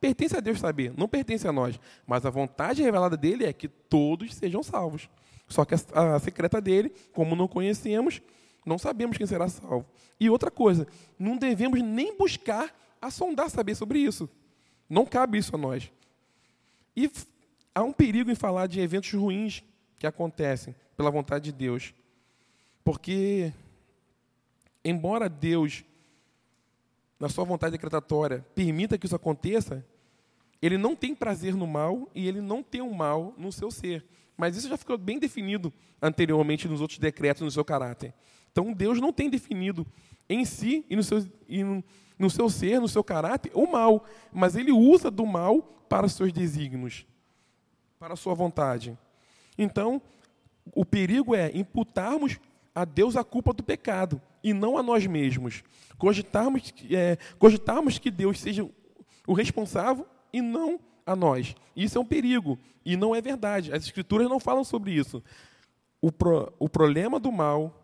pertence 0.01 0.37
a 0.37 0.41
Deus 0.41 0.59
saber, 0.59 0.93
não 0.97 1.07
pertence 1.07 1.47
a 1.47 1.53
nós. 1.53 1.79
Mas 2.07 2.25
a 2.25 2.31
vontade 2.31 2.83
revelada 2.83 3.17
dele 3.17 3.45
é 3.45 3.53
que 3.53 3.69
todos 3.69 4.35
sejam 4.35 4.63
salvos. 4.63 5.09
Só 5.47 5.65
que 5.65 5.75
a, 5.75 6.19
secreta 6.19 6.61
dele, 6.61 6.91
como 7.13 7.37
não 7.37 7.49
conhecemos, 7.49 8.23
não 8.65 8.79
sabemos 8.79 9.19
quem 9.19 9.27
será 9.27 9.49
salvo. 9.49 9.85
E 10.19 10.31
outra 10.31 10.51
coisa, 10.51 10.87
não 11.19 11.37
devemos 11.37 11.83
nem 11.83 12.17
buscar 12.17 12.75
sondar 13.11 13.51
saber 13.51 13.75
sobre 13.75 13.99
isso. 13.99 14.29
Não 14.89 15.05
cabe 15.05 15.39
isso 15.39 15.55
a 15.55 15.59
nós. 15.59 15.91
E 16.97 17.11
há 17.75 17.83
um 17.83 17.93
perigo 17.93 18.31
em 18.31 18.35
falar 18.35 18.67
de 18.67 18.81
eventos 18.81 19.13
ruins 19.13 19.63
que 19.99 20.07
acontecem 20.07 20.75
pela 20.97 21.11
vontade 21.11 21.47
de 21.47 21.53
Deus. 21.53 21.95
Porque, 22.85 23.53
embora 24.85 25.29
Deus, 25.29 25.85
na 27.19 27.29
sua 27.29 27.45
vontade 27.45 27.73
decretatória, 27.73 28.45
permita 28.55 28.97
que 28.97 29.07
isso 29.07 29.17
aconteça, 29.17 29.85
ele 30.63 30.77
não 30.77 30.95
tem 30.95 31.15
prazer 31.15 31.55
no 31.55 31.67
mal 31.67 32.09
e 32.15 32.27
ele 32.29 32.41
não 32.41 32.63
tem 32.63 32.81
o 32.81 32.93
mal 32.93 33.35
no 33.37 33.51
seu 33.51 33.71
ser. 33.71 34.05
Mas 34.37 34.57
isso 34.57 34.69
já 34.69 34.77
ficou 34.77 34.97
bem 34.99 35.19
definido 35.19 35.73
anteriormente 36.01 36.69
nos 36.69 36.81
outros 36.81 36.99
decretos 36.99 37.43
no 37.43 37.51
seu 37.51 37.65
caráter. 37.65 38.15
Então, 38.51 38.73
Deus 38.73 39.01
não 39.01 39.13
tem 39.13 39.31
definido 39.31 39.87
em 40.29 40.45
si 40.45 40.85
e 40.89 40.97
no 40.97 41.03
seu, 41.03 41.27
e 41.49 41.63
no, 41.63 41.85
no 42.19 42.31
seu 42.31 42.49
ser, 42.49 42.81
no 42.81 42.89
seu 42.89 43.05
caráter, 43.05 43.53
o 43.55 43.71
mal. 43.71 44.05
Mas 44.33 44.57
ele 44.57 44.73
usa 44.73 45.11
do 45.11 45.25
mal 45.27 45.63
para 45.89 46.07
os 46.07 46.13
seus 46.13 46.33
desígnios, 46.33 47.07
para 47.99 48.15
a 48.15 48.17
sua 48.17 48.35
vontade. 48.35 48.97
Então, 49.57 50.01
o 50.75 50.85
perigo 50.85 51.35
é 51.35 51.51
imputarmos 51.55 52.39
a 52.75 52.85
Deus 52.85 53.17
a 53.17 53.25
culpa 53.25 53.53
do 53.53 53.63
pecado 53.63 54.21
e 54.43 54.53
não 54.53 54.79
a 54.79 54.83
nós 54.83 55.07
mesmos. 55.07 55.63
Cogitarmos, 55.99 56.73
é, 56.91 57.19
cogitarmos 57.39 57.99
que 57.99 58.11
Deus 58.11 58.41
seja 58.41 58.69
o 59.27 59.33
responsável 59.33 60.07
e 60.33 60.41
não 60.41 60.81
a 61.07 61.17
nós. 61.17 61.55
Isso 61.77 61.99
é 61.99 62.01
um 62.01 62.05
perigo 62.05 62.59
e 62.85 62.97
não 62.97 63.15
é 63.15 63.21
verdade. 63.21 63.73
As 63.73 63.85
Escrituras 63.85 64.29
não 64.29 64.41
falam 64.41 64.65
sobre 64.65 64.93
isso. 64.93 65.23
O, 66.01 66.11
pro, 66.11 66.53
o 66.59 66.69
problema 66.69 67.21
do 67.21 67.31
mal, 67.31 67.75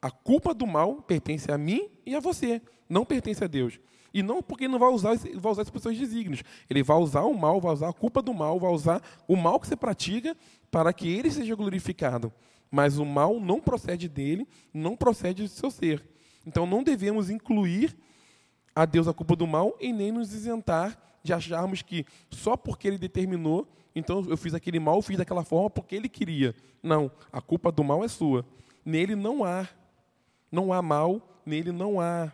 a 0.00 0.10
culpa 0.10 0.54
do 0.54 0.66
mal 0.66 0.96
pertence 1.02 1.50
a 1.50 1.58
mim 1.58 1.88
e 2.06 2.14
a 2.14 2.20
você, 2.20 2.60
não 2.88 3.04
pertence 3.04 3.42
a 3.42 3.46
Deus. 3.46 3.80
E 4.12 4.22
não 4.22 4.40
porque 4.40 4.64
ele 4.64 4.72
não 4.72 4.78
vai 4.78 4.90
usar, 4.90 5.16
vai 5.16 5.52
usar 5.52 5.62
as 5.62 5.82
seus 5.82 5.98
desígnios. 5.98 6.44
Ele 6.70 6.84
vai 6.84 6.96
usar 6.98 7.22
o 7.22 7.34
mal, 7.34 7.60
vai 7.60 7.72
usar 7.72 7.88
a 7.88 7.92
culpa 7.92 8.22
do 8.22 8.32
mal, 8.32 8.60
vai 8.60 8.70
usar 8.70 9.02
o 9.26 9.34
mal 9.34 9.58
que 9.58 9.66
você 9.66 9.74
pratica 9.74 10.36
para 10.70 10.92
que 10.92 11.08
ele 11.08 11.30
seja 11.30 11.56
glorificado. 11.56 12.32
Mas 12.70 12.96
o 12.96 13.04
mal 13.04 13.40
não 13.40 13.60
procede 13.60 14.08
dele, 14.08 14.46
não 14.72 14.96
procede 14.96 15.42
do 15.42 15.48
seu 15.48 15.70
ser. 15.70 16.04
Então 16.46 16.64
não 16.64 16.84
devemos 16.84 17.28
incluir 17.28 17.96
a 18.74 18.84
Deus 18.84 19.08
a 19.08 19.12
culpa 19.12 19.34
do 19.34 19.46
mal 19.46 19.76
e 19.80 19.92
nem 19.92 20.12
nos 20.12 20.32
isentar 20.32 20.96
de 21.24 21.32
acharmos 21.32 21.80
que 21.80 22.04
só 22.30 22.54
porque 22.54 22.86
ele 22.86 22.98
determinou, 22.98 23.66
então 23.96 24.24
eu 24.28 24.36
fiz 24.36 24.52
aquele 24.52 24.78
mal, 24.78 24.96
eu 24.96 25.02
fiz 25.02 25.16
daquela 25.16 25.42
forma 25.42 25.70
porque 25.70 25.96
ele 25.96 26.08
queria. 26.08 26.54
Não, 26.82 27.10
a 27.32 27.40
culpa 27.40 27.72
do 27.72 27.82
mal 27.82 28.04
é 28.04 28.08
sua. 28.08 28.44
Nele 28.84 29.16
não 29.16 29.42
há 29.42 29.66
não 30.52 30.72
há 30.72 30.80
mal, 30.80 31.40
nele 31.44 31.72
não 31.72 31.98
há 31.98 32.30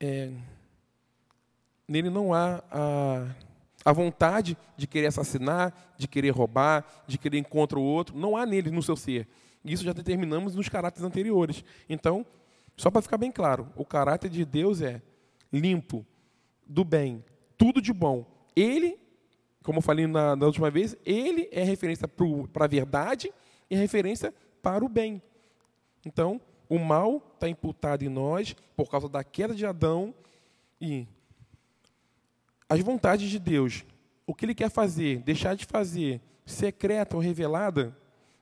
é, 0.00 0.30
nele 1.86 2.08
não 2.08 2.32
há 2.32 2.62
a, 2.70 3.34
a 3.84 3.92
vontade 3.92 4.56
de 4.76 4.86
querer 4.86 5.08
assassinar, 5.08 5.74
de 5.98 6.06
querer 6.06 6.30
roubar, 6.30 6.86
de 7.06 7.18
querer 7.18 7.38
encontrar 7.38 7.80
o 7.80 7.82
outro. 7.82 8.16
Não 8.16 8.36
há 8.36 8.46
nele 8.46 8.70
no 8.70 8.82
seu 8.82 8.96
ser. 8.96 9.26
Isso 9.64 9.82
já 9.82 9.92
determinamos 9.92 10.54
nos 10.54 10.68
caráteres 10.68 11.04
anteriores. 11.04 11.64
Então, 11.88 12.24
só 12.76 12.92
para 12.92 13.02
ficar 13.02 13.18
bem 13.18 13.32
claro, 13.32 13.68
o 13.74 13.84
caráter 13.84 14.30
de 14.30 14.44
Deus 14.44 14.80
é 14.80 15.02
limpo, 15.52 16.06
do 16.68 16.84
bem, 16.84 17.24
tudo 17.56 17.80
de 17.80 17.92
bom. 17.92 18.26
Ele, 18.54 18.98
como 19.62 19.78
eu 19.78 19.82
falei 19.82 20.06
na, 20.06 20.36
na 20.36 20.46
última 20.46 20.70
vez, 20.70 20.96
ele 21.04 21.48
é 21.50 21.62
referência 21.62 22.06
para 22.52 22.64
a 22.64 22.68
verdade 22.68 23.32
e 23.70 23.74
referência 23.74 24.34
para 24.62 24.84
o 24.84 24.88
bem. 24.88 25.22
Então, 26.04 26.40
o 26.68 26.78
mal 26.78 27.22
está 27.34 27.48
imputado 27.48 28.02
em 28.04 28.08
nós 28.08 28.54
por 28.76 28.90
causa 28.90 29.08
da 29.08 29.24
queda 29.24 29.54
de 29.54 29.64
Adão 29.64 30.14
e 30.80 31.06
as 32.68 32.80
vontades 32.80 33.30
de 33.30 33.38
Deus, 33.38 33.84
o 34.26 34.34
que 34.34 34.44
Ele 34.44 34.54
quer 34.54 34.70
fazer, 34.70 35.20
deixar 35.20 35.56
de 35.56 35.64
fazer, 35.64 36.20
secreta 36.44 37.16
ou 37.16 37.22
revelada, 37.22 37.96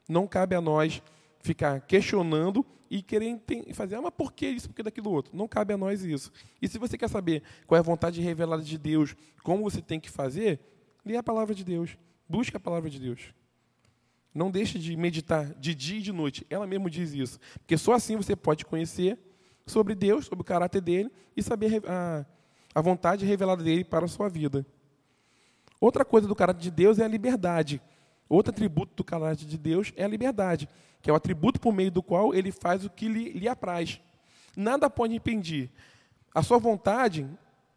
não 0.07 0.27
cabe 0.27 0.55
a 0.55 0.61
nós 0.61 1.01
ficar 1.47 1.81
questionando 1.81 2.65
e 2.89 3.01
querer 3.01 3.41
fazer, 3.73 3.95
ah, 3.95 4.01
mas 4.01 4.13
por 4.15 4.31
que 4.31 4.47
isso, 4.47 4.69
por 4.69 4.75
que 4.75 4.83
daquilo 4.83 5.09
outro? 5.09 5.35
Não 5.35 5.47
cabe 5.47 5.73
a 5.73 5.77
nós 5.77 6.03
isso. 6.03 6.31
E 6.61 6.67
se 6.67 6.77
você 6.77 6.97
quer 6.97 7.09
saber 7.09 7.43
qual 7.65 7.77
é 7.77 7.79
a 7.79 7.83
vontade 7.83 8.21
revelada 8.21 8.63
de 8.63 8.77
Deus, 8.77 9.15
como 9.43 9.63
você 9.63 9.81
tem 9.81 9.99
que 9.99 10.09
fazer, 10.09 10.59
lê 11.05 11.17
a 11.17 11.23
palavra 11.23 11.55
de 11.55 11.63
Deus, 11.63 11.97
busque 12.29 12.55
a 12.55 12.59
palavra 12.59 12.89
de 12.89 12.99
Deus. 12.99 13.33
Não 14.33 14.51
deixe 14.51 14.77
de 14.77 14.95
meditar 14.95 15.53
de 15.55 15.73
dia 15.73 15.97
e 15.97 16.01
de 16.01 16.11
noite. 16.11 16.45
Ela 16.49 16.67
mesmo 16.67 16.89
diz 16.89 17.11
isso. 17.11 17.39
Porque 17.59 17.75
só 17.75 17.93
assim 17.93 18.15
você 18.15 18.35
pode 18.35 18.65
conhecer 18.65 19.17
sobre 19.65 19.95
Deus, 19.95 20.25
sobre 20.25 20.41
o 20.41 20.45
caráter 20.45 20.79
dele 20.81 21.11
e 21.35 21.41
saber 21.41 21.81
a, 21.87 22.25
a 22.75 22.81
vontade 22.81 23.25
revelada 23.25 23.63
dele 23.63 23.83
para 23.83 24.05
a 24.05 24.07
sua 24.07 24.29
vida. 24.29 24.65
Outra 25.81 26.05
coisa 26.05 26.27
do 26.27 26.35
caráter 26.35 26.61
de 26.61 26.71
Deus 26.71 26.99
é 26.99 27.05
a 27.05 27.07
liberdade. 27.07 27.81
Outro 28.29 28.51
atributo 28.51 28.93
do 28.95 29.03
caráter 29.03 29.45
de 29.45 29.57
Deus 29.57 29.93
é 29.95 30.03
a 30.03 30.07
liberdade, 30.07 30.67
que 31.01 31.09
é 31.09 31.13
o 31.13 31.15
atributo 31.15 31.59
por 31.59 31.73
meio 31.73 31.91
do 31.91 32.03
qual 32.03 32.33
ele 32.33 32.51
faz 32.51 32.85
o 32.85 32.89
que 32.89 33.07
lhe, 33.07 33.31
lhe 33.31 33.47
apraz. 33.47 34.01
Nada 34.55 34.89
pode 34.89 35.15
impedir. 35.15 35.69
A 36.33 36.43
sua 36.43 36.57
vontade 36.57 37.27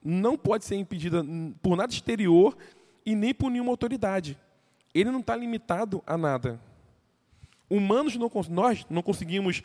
não 0.02 0.36
pode 0.36 0.64
ser 0.64 0.76
impedida 0.76 1.24
por 1.62 1.76
nada 1.76 1.92
exterior 1.92 2.56
e 3.04 3.14
nem 3.14 3.34
por 3.34 3.50
nenhuma 3.50 3.70
autoridade 3.70 4.36
ele 4.94 5.10
não 5.10 5.20
está 5.20 5.36
limitado 5.36 6.02
a 6.06 6.16
nada. 6.16 6.60
Humanos, 7.68 8.16
não, 8.16 8.30
nós 8.48 8.84
não 8.90 9.02
conseguimos 9.02 9.62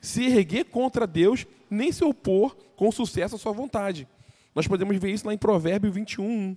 se 0.00 0.24
erguer 0.24 0.64
contra 0.66 1.06
Deus, 1.06 1.46
nem 1.70 1.90
se 1.90 2.04
opor 2.04 2.56
com 2.76 2.92
sucesso 2.92 3.36
à 3.36 3.38
sua 3.38 3.52
vontade. 3.52 4.06
Nós 4.54 4.66
podemos 4.66 4.96
ver 4.98 5.10
isso 5.10 5.26
lá 5.26 5.32
em 5.32 5.38
Provérbio 5.38 5.90
21, 5.90 6.24
1. 6.24 6.56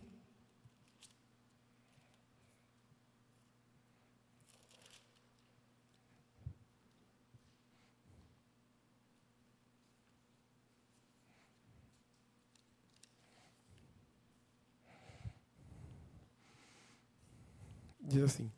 Diz 18.14 18.24
assim: 18.24 18.52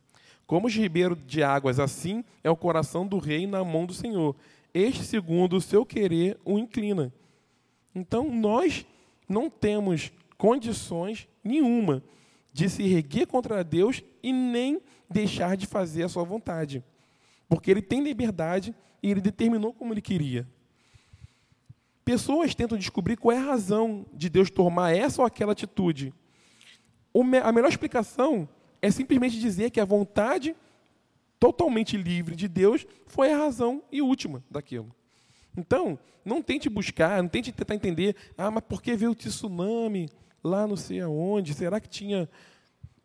Como 0.46 0.66
os 0.66 0.74
ribeiros 0.74 1.18
de 1.26 1.42
águas, 1.42 1.80
assim 1.80 2.24
é 2.44 2.50
o 2.50 2.56
coração 2.56 3.06
do 3.06 3.18
rei 3.18 3.46
na 3.46 3.64
mão 3.64 3.86
do 3.86 3.94
Senhor. 3.94 4.36
Este, 4.72 5.04
segundo 5.04 5.56
o 5.56 5.60
seu 5.60 5.84
querer, 5.84 6.38
o 6.44 6.58
inclina. 6.58 7.12
Então, 7.94 8.30
nós 8.30 8.84
não 9.28 9.48
temos 9.48 10.12
condições 10.36 11.26
nenhuma 11.42 12.02
de 12.52 12.68
se 12.68 12.82
erguer 12.82 13.26
contra 13.26 13.64
Deus 13.64 14.02
e 14.22 14.32
nem 14.32 14.80
deixar 15.10 15.56
de 15.56 15.66
fazer 15.66 16.04
a 16.04 16.08
sua 16.08 16.24
vontade. 16.24 16.82
Porque 17.48 17.70
ele 17.70 17.82
tem 17.82 18.02
liberdade 18.02 18.74
e 19.02 19.10
ele 19.10 19.20
determinou 19.20 19.72
como 19.72 19.92
ele 19.92 20.02
queria. 20.02 20.46
Pessoas 22.04 22.54
tentam 22.54 22.78
descobrir 22.78 23.16
qual 23.16 23.36
é 23.36 23.38
a 23.38 23.44
razão 23.44 24.06
de 24.12 24.28
Deus 24.28 24.50
tomar 24.50 24.96
essa 24.96 25.20
ou 25.20 25.26
aquela 25.26 25.52
atitude. 25.52 26.14
A 27.42 27.52
melhor 27.52 27.68
explicação 27.68 28.48
é 28.80 28.90
simplesmente 28.90 29.38
dizer 29.38 29.70
que 29.70 29.80
a 29.80 29.84
vontade 29.84 30.54
totalmente 31.38 31.96
livre 31.96 32.34
de 32.34 32.48
Deus 32.48 32.86
foi 33.06 33.32
a 33.32 33.38
razão 33.38 33.82
e 33.90 34.00
última 34.00 34.42
daquilo. 34.50 34.94
Então, 35.56 35.98
não 36.24 36.42
tente 36.42 36.68
buscar, 36.68 37.22
não 37.22 37.28
tente 37.28 37.52
tentar 37.52 37.74
entender, 37.74 38.16
ah, 38.36 38.50
mas 38.50 38.64
por 38.64 38.82
que 38.82 38.94
veio 38.96 39.12
o 39.12 39.14
tsunami 39.14 40.08
lá 40.42 40.66
não 40.66 40.76
sei 40.76 41.00
aonde? 41.00 41.54
Será 41.54 41.80
que 41.80 41.88
tinha 41.88 42.28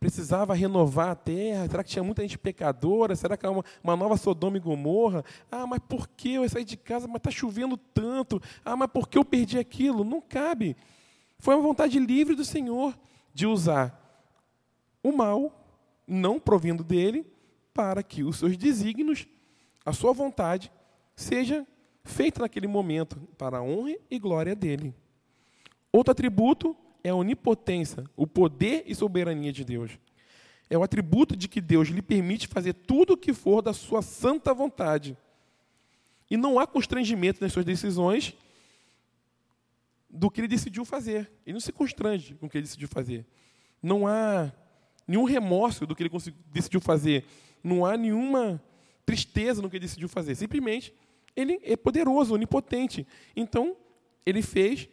precisava 0.02 0.52
renovar 0.52 1.10
a 1.10 1.14
terra? 1.14 1.68
Será 1.68 1.84
que 1.84 1.90
tinha 1.90 2.02
muita 2.02 2.22
gente 2.22 2.36
pecadora? 2.36 3.14
Será 3.14 3.36
que 3.36 3.46
era 3.46 3.52
uma, 3.52 3.64
uma 3.84 3.96
nova 3.96 4.16
Sodoma 4.16 4.56
e 4.56 4.60
Gomorra? 4.60 5.24
Ah, 5.48 5.64
mas 5.64 5.78
por 5.88 6.08
que 6.08 6.34
eu 6.34 6.48
saí 6.48 6.64
de 6.64 6.76
casa, 6.76 7.06
mas 7.06 7.18
está 7.18 7.30
chovendo 7.30 7.76
tanto? 7.76 8.42
Ah, 8.64 8.76
mas 8.76 8.90
por 8.90 9.08
que 9.08 9.16
eu 9.16 9.24
perdi 9.24 9.60
aquilo? 9.60 10.02
Não 10.02 10.20
cabe. 10.20 10.76
Foi 11.38 11.54
uma 11.54 11.62
vontade 11.62 12.00
livre 12.00 12.34
do 12.34 12.44
Senhor 12.44 12.98
de 13.32 13.46
usar 13.46 13.96
o 15.04 15.12
mal, 15.12 15.61
não 16.06 16.38
provindo 16.38 16.82
dele, 16.84 17.26
para 17.72 18.02
que 18.02 18.22
os 18.22 18.36
seus 18.36 18.56
desígnios, 18.56 19.26
a 19.84 19.92
sua 19.92 20.12
vontade, 20.12 20.70
seja 21.14 21.66
feita 22.04 22.42
naquele 22.42 22.66
momento 22.66 23.16
para 23.38 23.58
a 23.58 23.62
honra 23.62 23.96
e 24.10 24.18
glória 24.18 24.54
dele. 24.54 24.94
Outro 25.92 26.12
atributo 26.12 26.76
é 27.04 27.10
a 27.10 27.14
onipotência, 27.14 28.04
o 28.16 28.26
poder 28.26 28.84
e 28.86 28.94
soberania 28.94 29.52
de 29.52 29.64
Deus. 29.64 29.98
É 30.70 30.78
o 30.78 30.82
atributo 30.82 31.36
de 31.36 31.48
que 31.48 31.60
Deus 31.60 31.88
lhe 31.88 32.00
permite 32.00 32.46
fazer 32.46 32.72
tudo 32.72 33.12
o 33.12 33.16
que 33.16 33.34
for 33.34 33.60
da 33.60 33.72
sua 33.72 34.00
santa 34.00 34.54
vontade. 34.54 35.16
E 36.30 36.36
não 36.36 36.58
há 36.58 36.66
constrangimento 36.66 37.42
nas 37.42 37.52
suas 37.52 37.64
decisões 37.64 38.34
do 40.08 40.30
que 40.30 40.40
ele 40.40 40.48
decidiu 40.48 40.84
fazer. 40.84 41.30
Ele 41.44 41.54
não 41.54 41.60
se 41.60 41.72
constrange 41.72 42.34
com 42.34 42.46
o 42.46 42.48
que 42.48 42.56
ele 42.56 42.64
decidiu 42.64 42.88
fazer. 42.88 43.26
Não 43.82 44.06
há 44.06 44.50
nenhum 45.06 45.24
remorso 45.24 45.86
do 45.86 45.94
que 45.94 46.02
ele 46.02 46.10
decidiu 46.52 46.80
fazer. 46.80 47.24
Não 47.62 47.84
há 47.84 47.96
nenhuma 47.96 48.62
tristeza 49.04 49.60
no 49.60 49.68
que 49.68 49.76
ele 49.76 49.86
decidiu 49.86 50.08
fazer. 50.08 50.34
Simplesmente, 50.34 50.94
ele 51.36 51.60
é 51.62 51.76
poderoso, 51.76 52.34
onipotente. 52.34 53.06
Então, 53.34 53.76
ele 54.24 54.42
fez 54.42 54.88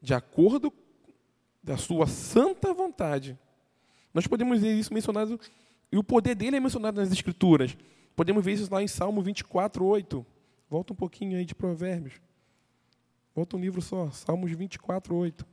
de 0.00 0.14
acordo 0.14 0.72
da 1.62 1.76
sua 1.76 2.06
santa 2.06 2.72
vontade. 2.72 3.38
Nós 4.14 4.26
podemos 4.26 4.60
ver 4.60 4.74
isso 4.74 4.92
mencionado, 4.92 5.38
e 5.92 5.98
o 5.98 6.04
poder 6.04 6.34
dele 6.34 6.56
é 6.56 6.60
mencionado 6.60 7.00
nas 7.00 7.12
Escrituras. 7.12 7.76
Podemos 8.16 8.44
ver 8.44 8.52
isso 8.52 8.68
lá 8.72 8.82
em 8.82 8.88
Salmo 8.88 9.22
24, 9.22 9.84
8. 9.84 10.26
Volta 10.68 10.92
um 10.92 10.96
pouquinho 10.96 11.36
aí 11.36 11.44
de 11.44 11.54
Provérbios. 11.54 12.20
Volta 13.34 13.56
um 13.56 13.60
livro 13.60 13.80
só, 13.80 14.10
Salmos 14.10 14.50
24, 14.50 15.14
8. 15.14 15.46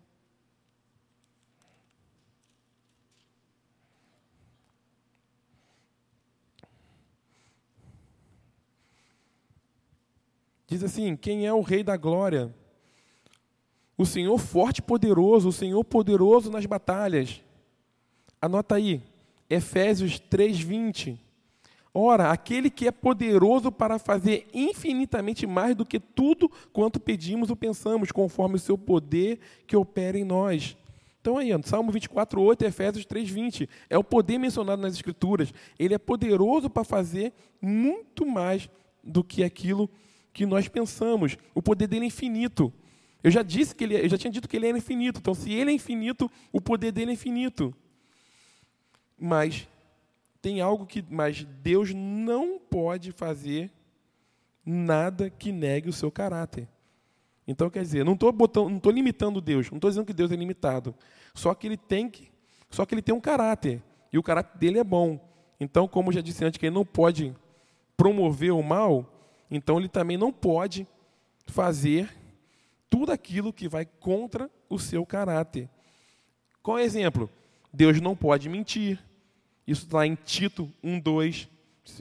Diz 10.67 10.83
assim: 10.83 11.15
Quem 11.15 11.47
é 11.47 11.53
o 11.53 11.61
Rei 11.61 11.81
da 11.81 11.95
Glória? 11.95 12.53
O 13.97 14.05
Senhor 14.05 14.37
forte 14.37 14.79
e 14.79 14.81
poderoso, 14.81 15.47
o 15.47 15.53
Senhor 15.53 15.83
poderoso 15.83 16.51
nas 16.51 16.65
batalhas. 16.65 17.41
Anota 18.39 18.75
aí, 18.75 19.01
Efésios 19.49 20.19
3:20. 20.19 21.17
Ora, 21.93 22.29
aquele 22.29 22.69
que 22.69 22.87
é 22.87 22.91
poderoso 22.91 23.71
para 23.71 23.97
fazer 23.97 24.47
infinitamente 24.53 25.47
mais 25.47 25.75
do 25.75 25.83
que 25.83 25.99
tudo 25.99 26.51
quanto 26.71 26.99
pedimos 26.99 27.49
ou 27.49 27.55
pensamos, 27.55 28.11
conforme 28.11 28.57
o 28.57 28.59
seu 28.59 28.77
poder 28.77 29.39
que 29.65 29.75
opera 29.75 30.19
em 30.19 30.23
nós. 30.23 30.77
Então 31.19 31.37
aí, 31.37 31.49
Salmo 31.63 31.91
24, 31.91 32.39
8, 32.39 32.65
Efésios 32.65 33.05
3:20. 33.05 33.67
É 33.89 33.97
o 33.97 34.03
poder 34.03 34.37
mencionado 34.37 34.81
nas 34.81 34.93
Escrituras. 34.93 35.51
Ele 35.79 35.93
é 35.93 35.97
poderoso 35.97 36.69
para 36.69 36.83
fazer 36.83 37.33
muito 37.59 38.25
mais 38.25 38.69
do 39.03 39.23
que 39.23 39.43
aquilo 39.43 39.89
que 40.37 40.45
nós 40.45 40.67
pensamos. 40.67 41.35
O 41.55 41.63
poder 41.63 41.87
dele 41.87 42.05
é 42.05 42.07
infinito. 42.09 42.71
Eu 43.23 43.31
já 43.31 43.41
disse 43.41 43.73
que 43.73 43.83
ele, 43.83 43.95
é, 43.95 44.05
eu 44.05 44.09
já 44.09 44.19
tinha 44.19 44.31
dito 44.31 44.47
que 44.47 44.55
ele 44.55 44.67
era 44.67 44.77
infinito. 44.77 45.19
Então, 45.19 45.33
se 45.33 45.51
ele 45.51 45.71
é 45.71 45.73
infinito, 45.73 46.29
o 46.53 46.61
poder 46.61 46.91
dele 46.91 47.09
é 47.09 47.13
infinito. 47.15 47.73
Mas 49.17 49.67
tem 50.39 50.61
algo 50.61 50.85
que, 50.85 51.03
mas 51.09 51.43
Deus 51.43 51.91
não 51.91 52.59
pode 52.59 53.11
fazer 53.11 53.71
nada 54.63 55.27
que 55.27 55.51
negue 55.51 55.89
o 55.89 55.93
seu 55.93 56.11
caráter. 56.11 56.67
Então, 57.47 57.67
quer 57.67 57.81
dizer, 57.81 58.05
não 58.05 58.13
estou 58.13 58.31
botando, 58.31 58.69
não 58.69 58.77
estou 58.77 58.91
limitando 58.91 59.41
Deus, 59.41 59.71
não 59.71 59.77
estou 59.77 59.89
dizendo 59.89 60.05
que 60.05 60.13
Deus 60.13 60.31
é 60.31 60.35
limitado. 60.35 60.93
Só 61.33 61.55
que 61.55 61.65
ele 61.65 61.77
tem 61.77 62.07
que, 62.07 62.29
só 62.69 62.85
que 62.85 62.93
ele 62.93 63.01
tem 63.01 63.15
um 63.15 63.19
caráter 63.19 63.81
e 64.13 64.19
o 64.19 64.23
caráter 64.23 64.55
dele 64.59 64.77
é 64.77 64.83
bom. 64.83 65.19
Então, 65.59 65.87
como 65.87 66.09
eu 66.09 66.13
já 66.13 66.21
disse 66.21 66.45
antes, 66.45 66.59
que 66.59 66.67
ele 66.67 66.75
não 66.75 66.85
pode 66.85 67.35
promover 67.97 68.51
o 68.51 68.61
mal, 68.61 69.16
então 69.49 69.79
ele 69.79 69.87
também 69.87 70.17
não 70.17 70.31
pode 70.31 70.87
fazer 71.47 72.09
tudo 72.89 73.11
aquilo 73.11 73.53
que 73.53 73.67
vai 73.67 73.85
contra 73.85 74.49
o 74.69 74.77
seu 74.77 75.05
caráter. 75.05 75.69
Qual 76.61 76.77
é 76.77 76.83
exemplo? 76.83 77.29
Deus 77.71 78.01
não 78.01 78.15
pode 78.15 78.49
mentir. 78.49 78.99
Isso 79.65 79.85
está 79.85 80.05
em 80.05 80.15
Tito 80.15 80.71
1,2. 80.83 81.47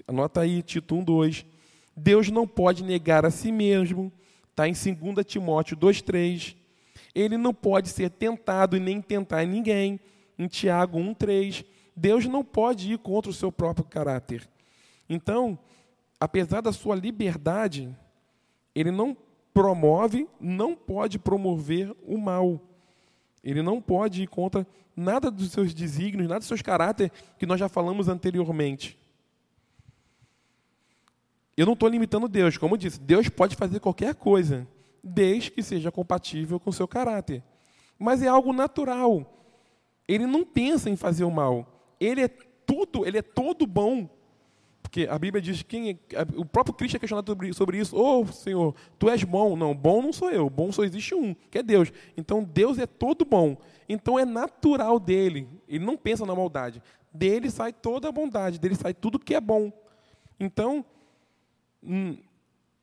Anota 0.07 0.41
aí, 0.41 0.63
Tito 0.63 0.97
1,2. 0.97 1.45
Deus 1.97 2.31
não 2.31 2.47
pode 2.47 2.83
negar 2.85 3.25
a 3.25 3.31
si 3.31 3.51
mesmo. 3.53 4.13
Está 4.51 4.69
em 4.69 4.73
2 4.73 5.27
Timóteo 5.27 5.77
2,3. 5.77 6.57
Ele 7.15 7.37
não 7.37 7.53
pode 7.53 7.89
ser 7.89 8.11
tentado 8.11 8.77
e 8.77 8.81
nem 8.81 9.01
tentar 9.01 9.45
ninguém. 9.45 10.01
Em 10.39 10.47
Tiago 10.47 10.99
1,3. 10.99 11.65
Deus 11.95 12.27
não 12.27 12.45
pode 12.45 12.93
ir 12.93 12.99
contra 12.99 13.31
o 13.31 13.35
seu 13.35 13.51
próprio 13.51 13.85
caráter. 13.85 14.49
Então, 15.09 15.59
apesar 16.21 16.61
da 16.61 16.73
sua 16.73 16.95
liberdade, 16.95 17.95
ele 18.75 18.91
não 18.91 19.17
promove, 19.53 20.29
não 20.41 20.75
pode 20.75 21.19
promover 21.19 21.95
o 22.07 22.19
mal. 22.19 22.61
Ele 23.43 23.63
não 23.63 23.81
pode 23.81 24.23
ir 24.23 24.27
contra 24.27 24.67
nada 24.95 25.31
dos 25.31 25.51
seus 25.53 25.73
desígnios, 25.73 26.29
nada 26.29 26.41
dos 26.41 26.49
seus 26.49 26.63
caráteres 26.63 27.13
que 27.39 27.47
nós 27.47 27.61
já 27.61 27.69
falamos 27.69 28.09
anteriormente. 28.09 28.99
Eu 31.57 31.65
não 31.65 31.73
estou 31.73 31.89
limitando 31.89 32.29
Deus, 32.29 32.59
como 32.59 32.75
eu 32.75 32.79
disse, 32.79 33.01
Deus 33.01 33.29
pode 33.29 33.57
fazer 33.57 33.81
qualquer 33.81 34.15
coisa, 34.15 34.69
desde 35.03 35.51
que 35.51 35.63
seja 35.63 35.91
compatível 35.91 36.61
com 36.61 36.69
o 36.69 36.73
seu 36.73 36.87
caráter. 36.87 37.43
Mas 37.99 38.23
é 38.23 38.29
algo 38.29 38.53
natural. 38.53 39.33
Ele 40.07 40.27
não 40.27 40.45
pensa 40.45 40.91
em 40.91 40.97
fazer 40.97 41.25
o 41.25 41.31
mal. 41.31 41.95
Ele 41.99 42.23
é 42.23 42.29
tudo, 42.29 43.07
ele 43.07 43.19
é 43.19 43.23
todo 43.23 43.67
bom. 43.67 44.09
Porque 44.87 45.09
a 45.11 45.19
Bíblia 45.19 45.43
diz 45.43 45.63
que 45.63 45.99
o 46.37 46.45
próprio 46.45 46.73
Cristo 46.73 46.97
é 46.97 47.01
questionado 47.01 47.37
sobre, 47.53 47.79
isso. 47.79 47.97
Oh, 47.97 48.25
Senhor, 48.27 48.73
tu 48.97 49.11
és 49.11 49.25
bom. 49.25 49.57
Não, 49.57 49.75
bom 49.75 50.01
não 50.01 50.13
sou 50.13 50.31
eu. 50.31 50.49
Bom 50.49 50.71
só 50.71 50.85
existe 50.85 51.13
um, 51.13 51.35
que 51.51 51.59
é 51.59 51.63
Deus. 51.63 51.93
Então 52.17 52.45
Deus 52.45 52.79
é 52.79 52.87
todo 52.87 53.25
bom. 53.25 53.57
Então 53.89 54.17
é 54.17 54.25
natural 54.25 55.01
dele. 55.01 55.49
Ele 55.67 55.85
não 55.85 55.97
pensa 55.97 56.25
na 56.25 56.37
maldade. 56.37 56.81
Dele 57.13 57.51
sai 57.51 57.73
toda 57.73 58.09
a 58.09 58.13
bondade. 58.13 58.61
Dele 58.61 58.77
sai 58.77 58.95
tudo 58.95 59.19
que 59.19 59.35
é 59.35 59.41
bom. 59.41 59.73
Então, 60.39 60.85
hum, 61.83 62.17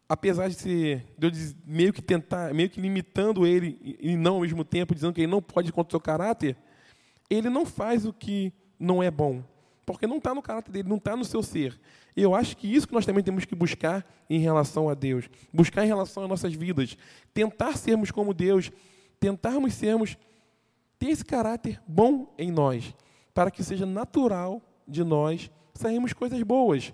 apesar 0.09 0.49
de 0.49 0.55
ser 0.55 1.05
Deus 1.17 1.55
meio 1.65 1.93
que 1.93 2.01
tentar, 2.01 2.53
meio 2.53 2.69
que 2.69 2.81
limitando 2.81 3.47
ele 3.47 3.97
e 4.01 4.17
não 4.17 4.35
ao 4.35 4.41
mesmo 4.41 4.65
tempo 4.65 4.93
dizendo 4.93 5.13
que 5.13 5.21
ele 5.21 5.31
não 5.31 5.41
pode 5.41 5.71
contra 5.71 5.87
o 5.87 5.93
seu 5.93 6.01
caráter, 6.01 6.57
ele 7.29 7.49
não 7.49 7.65
faz 7.65 8.05
o 8.05 8.11
que 8.11 8.51
não 8.77 9.01
é 9.01 9.09
bom 9.09 9.41
porque 9.85 10.07
não 10.07 10.17
está 10.17 10.33
no 10.33 10.41
caráter 10.41 10.71
dele, 10.71 10.89
não 10.89 10.97
está 10.97 11.15
no 11.15 11.25
seu 11.25 11.43
ser. 11.43 11.79
Eu 12.15 12.35
acho 12.35 12.55
que 12.55 12.73
isso 12.73 12.87
que 12.87 12.93
nós 12.93 13.05
também 13.05 13.23
temos 13.23 13.45
que 13.45 13.55
buscar 13.55 14.05
em 14.29 14.39
relação 14.39 14.87
a 14.87 14.93
Deus, 14.93 15.29
buscar 15.51 15.83
em 15.83 15.87
relação 15.87 16.23
às 16.23 16.29
nossas 16.29 16.53
vidas, 16.53 16.97
tentar 17.33 17.77
sermos 17.77 18.11
como 18.11 18.33
Deus, 18.33 18.71
tentarmos 19.19 19.73
sermos, 19.73 20.17
ter 20.97 21.07
esse 21.07 21.25
caráter 21.25 21.81
bom 21.87 22.33
em 22.37 22.51
nós, 22.51 22.93
para 23.33 23.51
que 23.51 23.63
seja 23.63 23.85
natural 23.85 24.61
de 24.87 25.03
nós 25.03 25.49
sairmos 25.73 26.13
coisas 26.13 26.41
boas. 26.43 26.93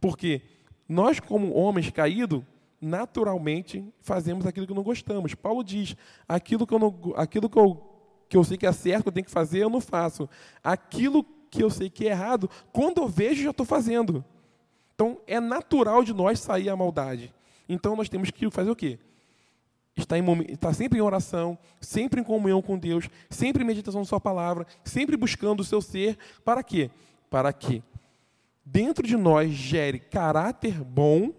Porque 0.00 0.42
nós, 0.88 1.20
como 1.20 1.54
homens 1.54 1.90
caídos, 1.90 2.42
naturalmente 2.80 3.84
fazemos 4.00 4.46
aquilo 4.46 4.66
que 4.66 4.74
não 4.74 4.82
gostamos. 4.82 5.34
Paulo 5.34 5.62
diz: 5.62 5.96
aquilo 6.28 6.66
que 6.66 6.74
eu, 6.74 6.78
não, 6.78 6.94
aquilo 7.16 7.48
que 7.48 7.58
eu, 7.58 7.82
que 8.28 8.36
eu 8.36 8.44
sei 8.44 8.56
que 8.56 8.66
é 8.66 8.72
certo, 8.72 9.06
eu 9.06 9.12
tenho 9.12 9.24
que 9.24 9.30
fazer, 9.30 9.62
eu 9.62 9.70
não 9.70 9.80
faço. 9.80 10.28
Aquilo 10.62 11.24
eu 11.56 11.70
sei 11.70 11.88
que 11.88 12.06
é 12.06 12.10
errado, 12.10 12.48
quando 12.72 12.98
eu 12.98 13.08
vejo, 13.08 13.42
já 13.42 13.50
estou 13.50 13.66
fazendo. 13.66 14.24
Então, 14.94 15.20
é 15.26 15.40
natural 15.40 16.02
de 16.02 16.12
nós 16.12 16.40
sair 16.40 16.68
a 16.68 16.76
maldade. 16.76 17.32
Então, 17.68 17.94
nós 17.96 18.08
temos 18.08 18.30
que 18.30 18.50
fazer 18.50 18.70
o 18.70 18.76
quê? 18.76 18.98
Estar, 19.96 20.18
em, 20.18 20.52
estar 20.52 20.72
sempre 20.74 20.98
em 20.98 21.02
oração, 21.02 21.58
sempre 21.80 22.20
em 22.20 22.24
comunhão 22.24 22.60
com 22.60 22.78
Deus, 22.78 23.08
sempre 23.30 23.62
em 23.62 23.66
meditação 23.66 24.00
na 24.00 24.06
Sua 24.06 24.20
palavra, 24.20 24.66
sempre 24.84 25.16
buscando 25.16 25.60
o 25.60 25.64
seu 25.64 25.80
ser. 25.80 26.16
Para 26.44 26.62
quê? 26.62 26.90
Para 27.30 27.52
que 27.52 27.82
dentro 28.64 29.06
de 29.06 29.16
nós 29.16 29.50
gere 29.50 29.98
caráter 29.98 30.84
bom, 30.84 31.32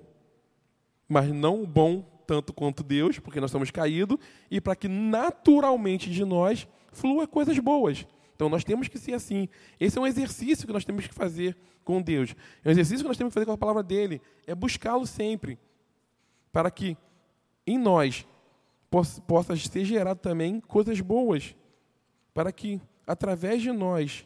mas 1.07 1.31
não 1.31 1.65
bom 1.65 2.03
tanto 2.25 2.53
quanto 2.53 2.83
Deus, 2.83 3.17
porque 3.17 3.39
nós 3.39 3.49
estamos 3.49 3.71
caídos, 3.71 4.17
e 4.51 4.61
para 4.61 4.75
que 4.75 4.87
naturalmente 4.87 6.11
de 6.11 6.23
nós 6.23 6.67
flua 6.91 7.27
coisas 7.27 7.57
boas. 7.59 8.05
Então 8.39 8.47
nós 8.47 8.63
temos 8.63 8.87
que 8.87 8.97
ser 8.97 9.11
assim. 9.11 9.49
Esse 9.77 9.97
é 9.97 10.01
um 10.01 10.07
exercício 10.07 10.65
que 10.65 10.71
nós 10.71 10.85
temos 10.85 11.05
que 11.05 11.13
fazer 11.13 11.57
com 11.83 12.01
Deus. 12.01 12.33
É 12.63 12.69
um 12.69 12.71
exercício 12.71 13.03
que 13.03 13.09
nós 13.09 13.17
temos 13.17 13.31
que 13.31 13.33
fazer 13.33 13.45
com 13.45 13.51
a 13.51 13.57
palavra 13.57 13.83
dele. 13.83 14.21
É 14.47 14.55
buscá-lo 14.55 15.05
sempre. 15.05 15.59
Para 16.49 16.71
que 16.71 16.97
em 17.67 17.77
nós 17.77 18.25
possa, 19.27 19.57
ser 19.57 19.83
gerado 19.83 20.21
também 20.21 20.61
coisas 20.61 21.01
boas. 21.01 21.53
Para 22.33 22.49
que 22.53 22.81
através 23.05 23.61
de 23.61 23.73
nós, 23.73 24.25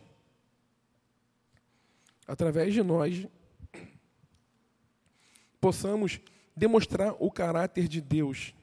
através 2.28 2.72
de 2.72 2.84
nós, 2.84 3.26
possamos 5.60 6.22
demonstrar 6.56 7.16
o 7.18 7.32
caráter 7.32 7.88
de 7.88 8.00
Deus. 8.00 8.54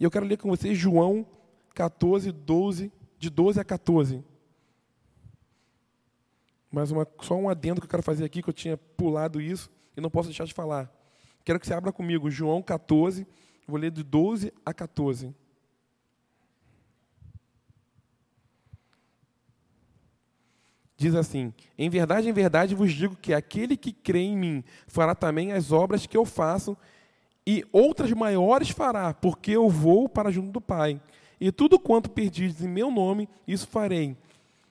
E 0.00 0.04
eu 0.04 0.10
quero 0.10 0.24
ler 0.24 0.38
com 0.38 0.48
vocês 0.48 0.78
João 0.78 1.26
14, 1.74 2.30
12, 2.32 2.92
de 3.18 3.30
12 3.30 3.60
a 3.60 3.64
14. 3.64 4.24
Mas 6.70 6.90
uma, 6.90 7.06
só 7.20 7.36
um 7.36 7.48
adendo 7.48 7.80
que 7.80 7.86
eu 7.86 7.90
quero 7.90 8.02
fazer 8.02 8.24
aqui, 8.24 8.42
que 8.42 8.48
eu 8.48 8.54
tinha 8.54 8.76
pulado 8.76 9.40
isso 9.40 9.70
e 9.96 10.00
não 10.00 10.10
posso 10.10 10.28
deixar 10.28 10.46
de 10.46 10.54
falar. 10.54 10.90
Quero 11.44 11.60
que 11.60 11.66
você 11.66 11.74
abra 11.74 11.92
comigo, 11.92 12.30
João 12.30 12.62
14, 12.62 13.26
vou 13.66 13.78
ler 13.78 13.90
de 13.90 14.02
12 14.02 14.52
a 14.64 14.72
14. 14.72 15.34
Diz 20.96 21.16
assim: 21.16 21.52
Em 21.76 21.90
verdade, 21.90 22.28
em 22.28 22.32
verdade 22.32 22.74
vos 22.74 22.92
digo 22.92 23.16
que 23.16 23.34
aquele 23.34 23.76
que 23.76 23.92
crê 23.92 24.20
em 24.20 24.36
mim 24.36 24.64
fará 24.86 25.14
também 25.14 25.52
as 25.52 25.72
obras 25.72 26.06
que 26.06 26.16
eu 26.16 26.24
faço, 26.24 26.76
e 27.44 27.64
outras 27.72 28.12
maiores 28.12 28.70
fará, 28.70 29.12
porque 29.12 29.50
eu 29.50 29.68
vou 29.68 30.08
para 30.08 30.30
junto 30.30 30.52
do 30.52 30.60
Pai. 30.60 31.00
E 31.44 31.50
tudo 31.50 31.76
quanto 31.76 32.08
perdides 32.08 32.62
em 32.62 32.68
meu 32.68 32.88
nome, 32.88 33.28
isso 33.48 33.66
farei, 33.66 34.16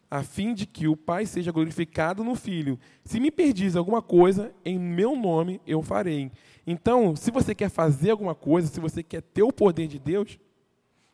a 0.09 0.23
fim 0.23 0.53
de 0.53 0.65
que 0.65 0.87
o 0.87 0.95
Pai 0.95 1.25
seja 1.25 1.51
glorificado 1.51 2.23
no 2.23 2.33
Filho. 2.33 2.79
Se 3.03 3.19
me 3.19 3.29
perdis 3.29 3.75
alguma 3.75 4.01
coisa, 4.01 4.53
em 4.63 4.79
meu 4.79 5.13
nome 5.13 5.59
eu 5.67 5.81
farei. 5.81 6.31
Então, 6.65 7.13
se 7.13 7.29
você 7.29 7.53
quer 7.53 7.69
fazer 7.69 8.11
alguma 8.11 8.33
coisa, 8.33 8.69
se 8.69 8.79
você 8.79 9.03
quer 9.03 9.21
ter 9.21 9.43
o 9.43 9.51
poder 9.51 9.85
de 9.85 9.99
Deus, 9.99 10.39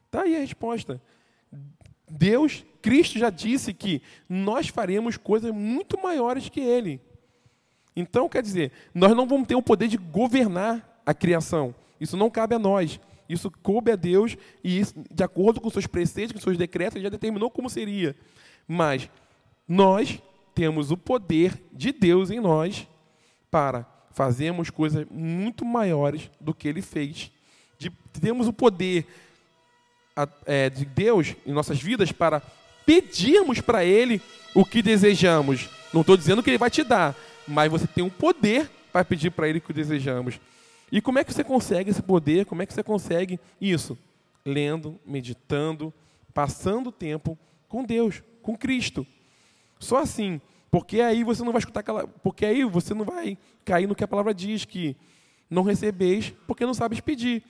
está 0.06 0.22
aí 0.22 0.36
a 0.36 0.42
resposta. 0.42 1.02
Deus, 2.08 2.64
Cristo 2.80 3.18
já 3.18 3.32
disse 3.32 3.74
que 3.74 4.04
nós 4.30 4.68
faremos 4.68 5.18
coisas 5.18 5.52
muito 5.52 6.00
maiores 6.00 6.50
que 6.50 6.60
Ele. 6.60 7.02
Então, 7.96 8.30
quer 8.30 8.44
dizer, 8.44 8.72
nós 8.94 9.16
não 9.16 9.26
vamos 9.26 9.48
ter 9.48 9.56
o 9.56 9.64
poder 9.64 9.88
de 9.88 9.98
governar 9.98 11.02
a 11.04 11.16
criação. 11.16 11.74
Isso 12.00 12.16
não 12.16 12.30
cabe 12.30 12.54
a 12.54 12.60
nós. 12.60 13.00
Isso 13.30 13.52
coube 13.64 13.92
a 13.92 13.96
Deus 13.96 14.38
e, 14.64 14.84
de 15.12 15.24
acordo 15.24 15.60
com 15.60 15.70
seus 15.70 15.88
preceitos, 15.88 16.34
com 16.34 16.40
seus 16.40 16.58
decretos, 16.58 16.96
ele 16.96 17.04
já 17.04 17.10
determinou 17.10 17.50
como 17.50 17.70
seria. 17.70 18.16
Mas 18.68 19.10
nós 19.68 20.22
temos 20.56 20.92
o 20.92 20.98
poder 20.98 21.54
de 21.72 21.92
Deus 21.92 22.32
em 22.32 22.40
nós 22.40 22.88
para 23.52 23.86
fazermos 24.12 24.70
coisas 24.70 25.06
muito 25.12 25.64
maiores 25.64 26.32
do 26.40 26.54
que 26.54 26.68
ele 26.68 26.82
fez. 26.82 27.32
De, 27.78 27.92
temos 28.20 28.48
o 28.48 28.54
poder 28.54 29.06
é, 30.46 30.70
de 30.70 30.86
Deus 30.86 31.36
em 31.46 31.52
nossas 31.52 31.82
vidas 31.82 32.12
para 32.12 32.42
pedirmos 32.86 33.60
para 33.60 33.84
Ele 33.84 34.22
o 34.56 34.66
que 34.66 34.82
desejamos. 34.82 35.70
Não 35.94 36.02
estou 36.02 36.18
dizendo 36.18 36.42
que 36.42 36.50
Ele 36.50 36.58
vai 36.58 36.70
te 36.70 36.84
dar, 36.84 37.16
mas 37.48 37.70
você 37.70 37.86
tem 37.86 38.04
o 38.04 38.10
poder 38.10 38.70
para 38.92 39.04
pedir 39.06 39.30
para 39.30 39.48
Ele 39.48 39.60
o 39.60 39.62
que 39.62 39.74
desejamos. 39.74 40.40
E 40.92 41.02
como 41.02 41.20
é 41.20 41.24
que 41.24 41.34
você 41.34 41.44
consegue 41.44 41.90
esse 41.90 42.02
poder? 42.02 42.46
Como 42.46 42.62
é 42.62 42.66
que 42.66 42.74
você 42.74 42.84
consegue 42.84 43.40
isso? 43.60 43.98
Lendo, 44.46 45.00
meditando, 45.06 45.94
passando 46.34 46.92
tempo 46.92 47.38
com 47.68 47.84
Deus, 47.84 48.24
com 48.42 48.58
Cristo. 48.58 49.06
Só 49.80 49.98
assim, 49.98 50.40
porque 50.72 51.02
aí 51.02 51.24
você 51.24 51.44
não 51.44 51.52
vai 51.52 51.60
escutar 51.60 51.82
aquela, 51.82 52.08
porque 52.08 52.46
aí 52.46 52.64
você 52.64 52.94
não 52.94 53.04
vai 53.04 53.38
cair 53.66 53.88
no 53.88 53.96
que 53.96 54.04
a 54.04 54.08
palavra 54.08 54.34
diz 54.34 54.64
que 54.66 54.96
não 55.50 55.64
recebeis 55.64 56.34
porque 56.46 56.66
não 56.66 56.74
sabes 56.74 57.00
pedir. 57.00 57.44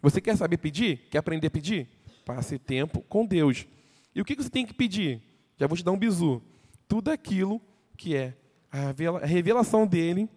Você 0.00 0.20
quer 0.20 0.36
saber 0.36 0.58
pedir? 0.58 1.08
Quer 1.10 1.18
aprender 1.18 1.46
a 1.46 1.50
pedir? 1.50 1.88
Passe 2.24 2.58
tempo 2.58 3.00
com 3.08 3.26
Deus. 3.26 3.66
E 4.14 4.20
o 4.20 4.24
que 4.24 4.34
você 4.34 4.50
tem 4.50 4.66
que 4.66 4.74
pedir? 4.74 5.20
Já 5.56 5.66
vou 5.66 5.76
te 5.76 5.84
dar 5.84 5.92
um 5.92 5.98
bizu. 5.98 6.42
Tudo 6.86 7.10
aquilo 7.10 7.60
que 7.96 8.14
é 8.14 8.34
a 8.70 9.24
revelação 9.24 9.86
dele 9.86 10.28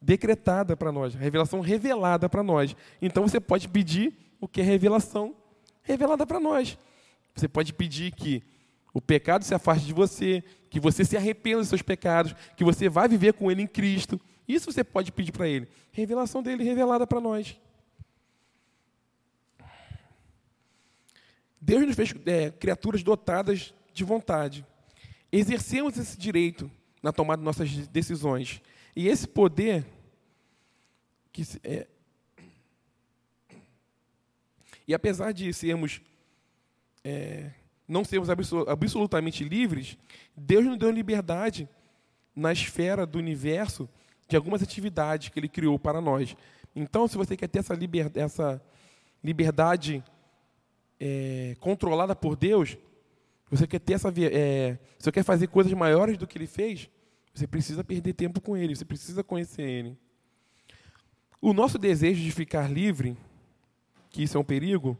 decretada 0.00 0.76
para 0.76 0.92
nós, 0.92 1.14
revelação 1.14 1.60
revelada 1.60 2.28
para 2.28 2.42
nós. 2.42 2.74
Então 3.02 3.26
você 3.26 3.40
pode 3.40 3.68
pedir 3.68 4.16
o 4.40 4.46
que 4.46 4.60
é 4.60 4.64
revelação 4.64 5.34
revelada 5.82 6.26
para 6.26 6.38
nós. 6.38 6.78
Você 7.34 7.48
pode 7.48 7.72
pedir 7.72 8.12
que 8.12 8.42
o 8.92 9.00
pecado 9.00 9.44
se 9.44 9.54
afaste 9.54 9.86
de 9.86 9.92
você, 9.92 10.42
que 10.70 10.80
você 10.80 11.04
se 11.04 11.16
arrependa 11.16 11.58
dos 11.58 11.68
seus 11.68 11.82
pecados, 11.82 12.34
que 12.56 12.64
você 12.64 12.88
vá 12.88 13.06
viver 13.06 13.32
com 13.32 13.50
ele 13.50 13.62
em 13.62 13.66
Cristo. 13.66 14.20
Isso 14.46 14.72
você 14.72 14.82
pode 14.82 15.12
pedir 15.12 15.32
para 15.32 15.48
ele. 15.48 15.68
Revelação 15.92 16.42
dele 16.42 16.64
revelada 16.64 17.06
para 17.06 17.20
nós. 17.20 17.58
Deus 21.60 21.86
nos 21.86 21.96
fez 21.96 22.14
é, 22.24 22.50
criaturas 22.50 23.02
dotadas 23.02 23.74
de 23.92 24.04
vontade. 24.04 24.64
Exercemos 25.30 25.98
esse 25.98 26.16
direito 26.16 26.70
na 27.02 27.12
tomada 27.12 27.40
de 27.40 27.44
nossas 27.44 27.70
decisões. 27.88 28.62
E 28.98 29.06
esse 29.06 29.28
poder, 29.28 29.86
que 31.30 31.44
é, 31.62 31.86
e 34.88 34.92
apesar 34.92 35.30
de 35.30 35.52
sermos 35.54 36.00
é, 37.04 37.52
não 37.86 38.04
sermos 38.04 38.28
absolutamente 38.28 39.44
livres, 39.44 39.96
Deus 40.36 40.64
nos 40.64 40.76
deu 40.76 40.90
liberdade 40.90 41.68
na 42.34 42.52
esfera 42.52 43.06
do 43.06 43.18
universo 43.18 43.88
de 44.26 44.34
algumas 44.34 44.64
atividades 44.64 45.28
que 45.28 45.38
Ele 45.38 45.48
criou 45.48 45.78
para 45.78 46.00
nós. 46.00 46.36
Então, 46.74 47.06
se 47.06 47.16
você 47.16 47.36
quer 47.36 47.46
ter 47.46 47.60
essa, 47.60 47.74
liber, 47.74 48.10
essa 48.16 48.60
liberdade 49.22 50.02
é, 50.98 51.54
controlada 51.60 52.16
por 52.16 52.34
Deus, 52.34 52.76
você 53.48 53.64
quer 53.64 53.78
ter 53.78 53.92
essa, 53.92 54.12
é, 54.32 54.76
você 54.98 55.12
quer 55.12 55.22
fazer 55.22 55.46
coisas 55.46 55.72
maiores 55.72 56.18
do 56.18 56.26
que 56.26 56.36
Ele 56.36 56.48
fez, 56.48 56.90
você 57.38 57.46
precisa 57.46 57.84
perder 57.84 58.12
tempo 58.14 58.40
com 58.40 58.56
Ele, 58.56 58.74
você 58.74 58.84
precisa 58.84 59.22
conhecer 59.22 59.62
Ele. 59.62 59.96
O 61.40 61.52
nosso 61.52 61.78
desejo 61.78 62.20
de 62.20 62.32
ficar 62.32 62.70
livre, 62.70 63.16
que 64.10 64.22
isso 64.22 64.36
é 64.36 64.40
um 64.40 64.44
perigo, 64.44 64.98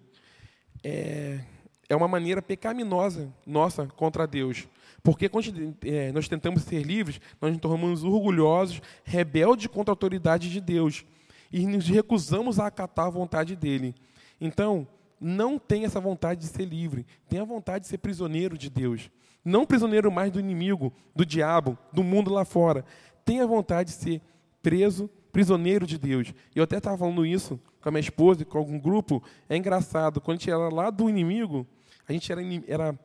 é, 0.85 1.41
é 1.89 1.97
uma 1.97 2.07
maneira 2.07 2.41
pecaminosa 2.41 3.33
nossa 3.45 3.87
contra 3.87 4.27
Deus. 4.27 4.69
Porque 5.03 5.29
quando 5.29 5.77
é, 5.85 6.13
nós 6.13 6.29
tentamos 6.29 6.63
ser 6.63 6.83
livres, 6.83 7.21
nós 7.41 7.51
nos 7.51 7.61
tornamos 7.61 8.05
orgulhosos, 8.05 8.81
rebeldes 9.03 9.67
contra 9.67 9.91
a 9.91 9.95
autoridade 9.95 10.51
de 10.51 10.61
Deus. 10.61 11.05
E 11.53 11.67
nos 11.67 11.89
recusamos 11.89 12.61
a 12.61 12.67
acatar 12.67 13.07
a 13.07 13.11
vontade 13.11 13.57
dele. 13.57 13.95
Então, 14.41 14.87
não 15.21 15.59
tenha 15.59 15.87
essa 15.87 16.01
vontade 16.01 16.41
de 16.43 16.47
ser 16.47 16.67
livre. 16.67 17.07
Tenha 17.29 17.43
a 17.43 17.47
vontade 17.47 17.85
de 17.85 17.89
ser 17.89 17.99
prisioneiro 17.99 18.57
de 18.57 18.71
Deus. 18.71 19.11
Não 19.49 19.65
prisioneiro 19.65 20.13
mais 20.13 20.31
do 20.31 20.39
inimigo, 20.39 20.93
do 21.17 21.25
diabo, 21.25 21.79
do 21.91 22.05
mundo 22.05 22.31
lá 22.31 22.45
fora. 22.45 22.85
Tenha 23.25 23.47
vontade 23.47 23.89
de 23.89 23.97
ser 23.97 24.23
preso, 24.63 25.09
prisioneiro 25.33 25.87
de 25.87 25.97
Deus. 25.97 26.35
Eu 26.55 26.65
até 26.65 26.77
estava 26.77 26.99
falando 26.99 27.25
isso 27.25 27.59
com 27.81 27.89
a 27.89 27.93
minha 27.93 28.01
esposa 28.01 28.43
e 28.43 28.45
com 28.45 28.59
algum 28.59 28.79
grupo. 28.79 29.23
É 29.49 29.57
engraçado, 29.57 30.21
quando 30.21 30.37
a 30.37 30.41
gente 30.41 30.51
era 30.51 30.69
lá 30.69 30.91
do 30.91 31.09
inimigo, 31.09 31.67
a 32.07 32.13
gente 32.13 32.31
era, 32.31 32.43
era 32.67 32.99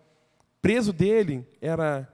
preso 0.61 0.91
dele, 0.91 1.47
era 1.61 2.11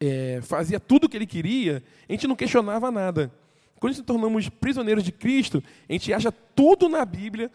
é, 0.00 0.40
fazia 0.40 0.80
tudo 0.80 1.04
o 1.04 1.08
que 1.08 1.18
ele 1.18 1.26
queria, 1.26 1.84
a 2.08 2.12
gente 2.12 2.26
não 2.26 2.34
questionava 2.34 2.90
nada. 2.90 3.30
Quando 3.78 3.94
nos 3.94 4.06
tornamos 4.06 4.48
prisioneiros 4.48 5.04
de 5.04 5.12
Cristo, 5.12 5.62
a 5.86 5.92
gente 5.92 6.14
acha 6.14 6.32
tudo 6.32 6.88
na 6.88 7.04
Bíblia 7.04 7.50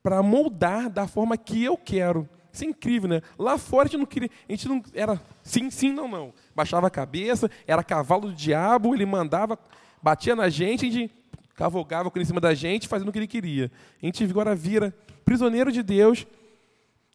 para 0.00 0.22
moldar 0.22 0.88
da 0.88 1.08
forma 1.08 1.36
que 1.36 1.64
eu 1.64 1.76
quero. 1.76 2.28
Isso 2.52 2.64
é 2.64 2.66
incrível, 2.66 3.08
né? 3.08 3.22
Lá 3.38 3.56
fora 3.56 3.84
a 3.84 3.90
gente 3.90 3.98
não 3.98 4.06
queria, 4.06 4.30
a 4.48 4.52
gente 4.52 4.68
não 4.68 4.82
era 4.92 5.20
sim, 5.42 5.70
sim, 5.70 5.92
não, 5.92 6.06
não. 6.06 6.34
Baixava 6.54 6.86
a 6.86 6.90
cabeça, 6.90 7.50
era 7.66 7.82
cavalo 7.82 8.28
do 8.28 8.34
diabo, 8.34 8.94
ele 8.94 9.06
mandava, 9.06 9.58
batia 10.02 10.36
na 10.36 10.48
gente, 10.50 10.86
a 10.86 10.90
gente 10.90 11.14
cavalgava 11.54 12.10
com 12.10 12.18
em 12.18 12.24
cima 12.24 12.40
da 12.40 12.54
gente, 12.54 12.88
fazendo 12.88 13.08
o 13.08 13.12
que 13.12 13.18
ele 13.18 13.26
queria. 13.26 13.70
A 14.02 14.06
gente 14.06 14.22
agora 14.24 14.54
vira 14.54 14.94
prisioneiro 15.24 15.70
de 15.72 15.82
Deus 15.82 16.26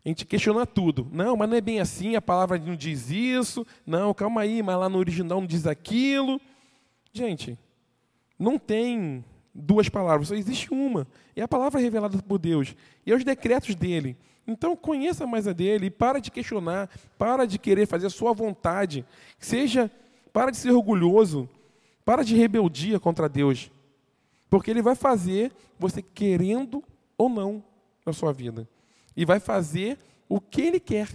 A 0.04 0.08
gente 0.08 0.26
questiona 0.26 0.66
tudo. 0.66 1.08
Não, 1.12 1.36
mas 1.36 1.50
não 1.50 1.58
é 1.58 1.62
bem 1.62 1.80
assim, 1.80 2.16
a 2.16 2.22
palavra 2.22 2.58
não 2.58 2.76
diz 2.76 3.12
isso. 3.12 3.66
Não, 3.86 4.14
calma 4.14 4.42
aí, 4.42 4.64
mas 4.64 4.78
lá 4.78 4.90
no 4.90 4.98
original 4.98 5.42
não 5.42 5.48
diz 5.48 5.68
aquilo. 5.68 6.40
Gente, 7.14 7.58
não 8.40 8.58
tem 8.58 9.24
duas 9.54 9.90
palavras, 9.90 10.30
só 10.30 10.36
existe 10.36 10.72
uma. 10.72 11.08
É 11.36 11.42
a 11.42 11.48
palavra 11.48 11.82
revelada 11.82 12.18
por 12.22 12.38
Deus. 12.38 12.76
E 13.06 13.12
é 13.12 13.16
os 13.16 13.24
decretos 13.24 13.76
dele. 13.76 14.16
Então 14.48 14.78
conheça 14.78 15.28
mais 15.28 15.46
a 15.46 15.52
dele 15.52 15.90
para 15.90 16.20
de 16.20 16.32
questionar, 16.32 16.90
para 17.18 17.46
de 17.46 17.60
querer 17.60 17.86
fazer 17.86 18.08
a 18.08 18.10
sua 18.10 18.32
vontade. 18.32 19.06
Seja, 19.38 19.92
para 20.32 20.52
de 20.52 20.58
ser 20.58 20.72
orgulhoso, 20.72 21.50
para 22.06 22.24
de 22.24 22.34
rebeldia 22.34 23.00
contra 23.00 23.28
Deus. 23.28 23.70
Porque 24.50 24.72
ele 24.72 24.82
vai 24.82 24.96
fazer 24.96 25.52
você 25.78 26.02
querendo 26.02 26.82
ou 27.18 27.28
não 27.28 27.62
na 28.06 28.14
sua 28.14 28.32
vida. 28.32 28.68
E 29.16 29.26
vai 29.26 29.42
fazer 29.42 30.00
o 30.30 30.40
que 30.40 30.62
ele 30.62 30.80
quer. 30.80 31.10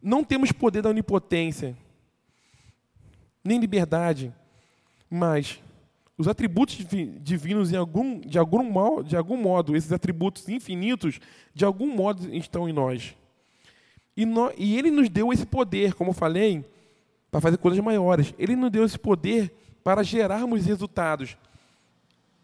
Não 0.00 0.24
temos 0.24 0.50
poder 0.50 0.82
da 0.82 0.88
onipotência, 0.88 1.76
nem 3.44 3.60
liberdade, 3.60 4.34
mas 5.10 5.60
os 6.22 6.28
atributos 6.28 6.78
divinos, 7.20 7.72
em 7.72 7.76
algum, 7.76 8.20
de, 8.20 8.38
algum 8.38 8.62
modo, 8.62 9.02
de 9.02 9.16
algum 9.16 9.36
modo, 9.36 9.74
esses 9.74 9.90
atributos 9.90 10.48
infinitos, 10.48 11.18
de 11.52 11.64
algum 11.64 11.92
modo 11.92 12.32
estão 12.32 12.68
em 12.68 12.72
nós. 12.72 13.16
E, 14.16 14.24
nós, 14.24 14.54
e 14.56 14.78
Ele 14.78 14.92
nos 14.92 15.08
deu 15.08 15.32
esse 15.32 15.44
poder, 15.44 15.94
como 15.94 16.10
eu 16.10 16.14
falei, 16.14 16.64
para 17.28 17.40
fazer 17.40 17.58
coisas 17.58 17.82
maiores. 17.82 18.32
Ele 18.38 18.54
nos 18.54 18.70
deu 18.70 18.84
esse 18.84 18.96
poder 18.96 19.52
para 19.82 20.04
gerarmos 20.04 20.64
resultados. 20.64 21.36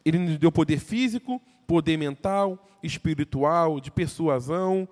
Ele 0.04 0.18
nos 0.18 0.38
deu 0.38 0.50
poder 0.50 0.80
físico, 0.80 1.40
poder 1.64 1.96
mental, 1.96 2.68
espiritual, 2.82 3.78
de 3.78 3.92
persuasão 3.92 4.88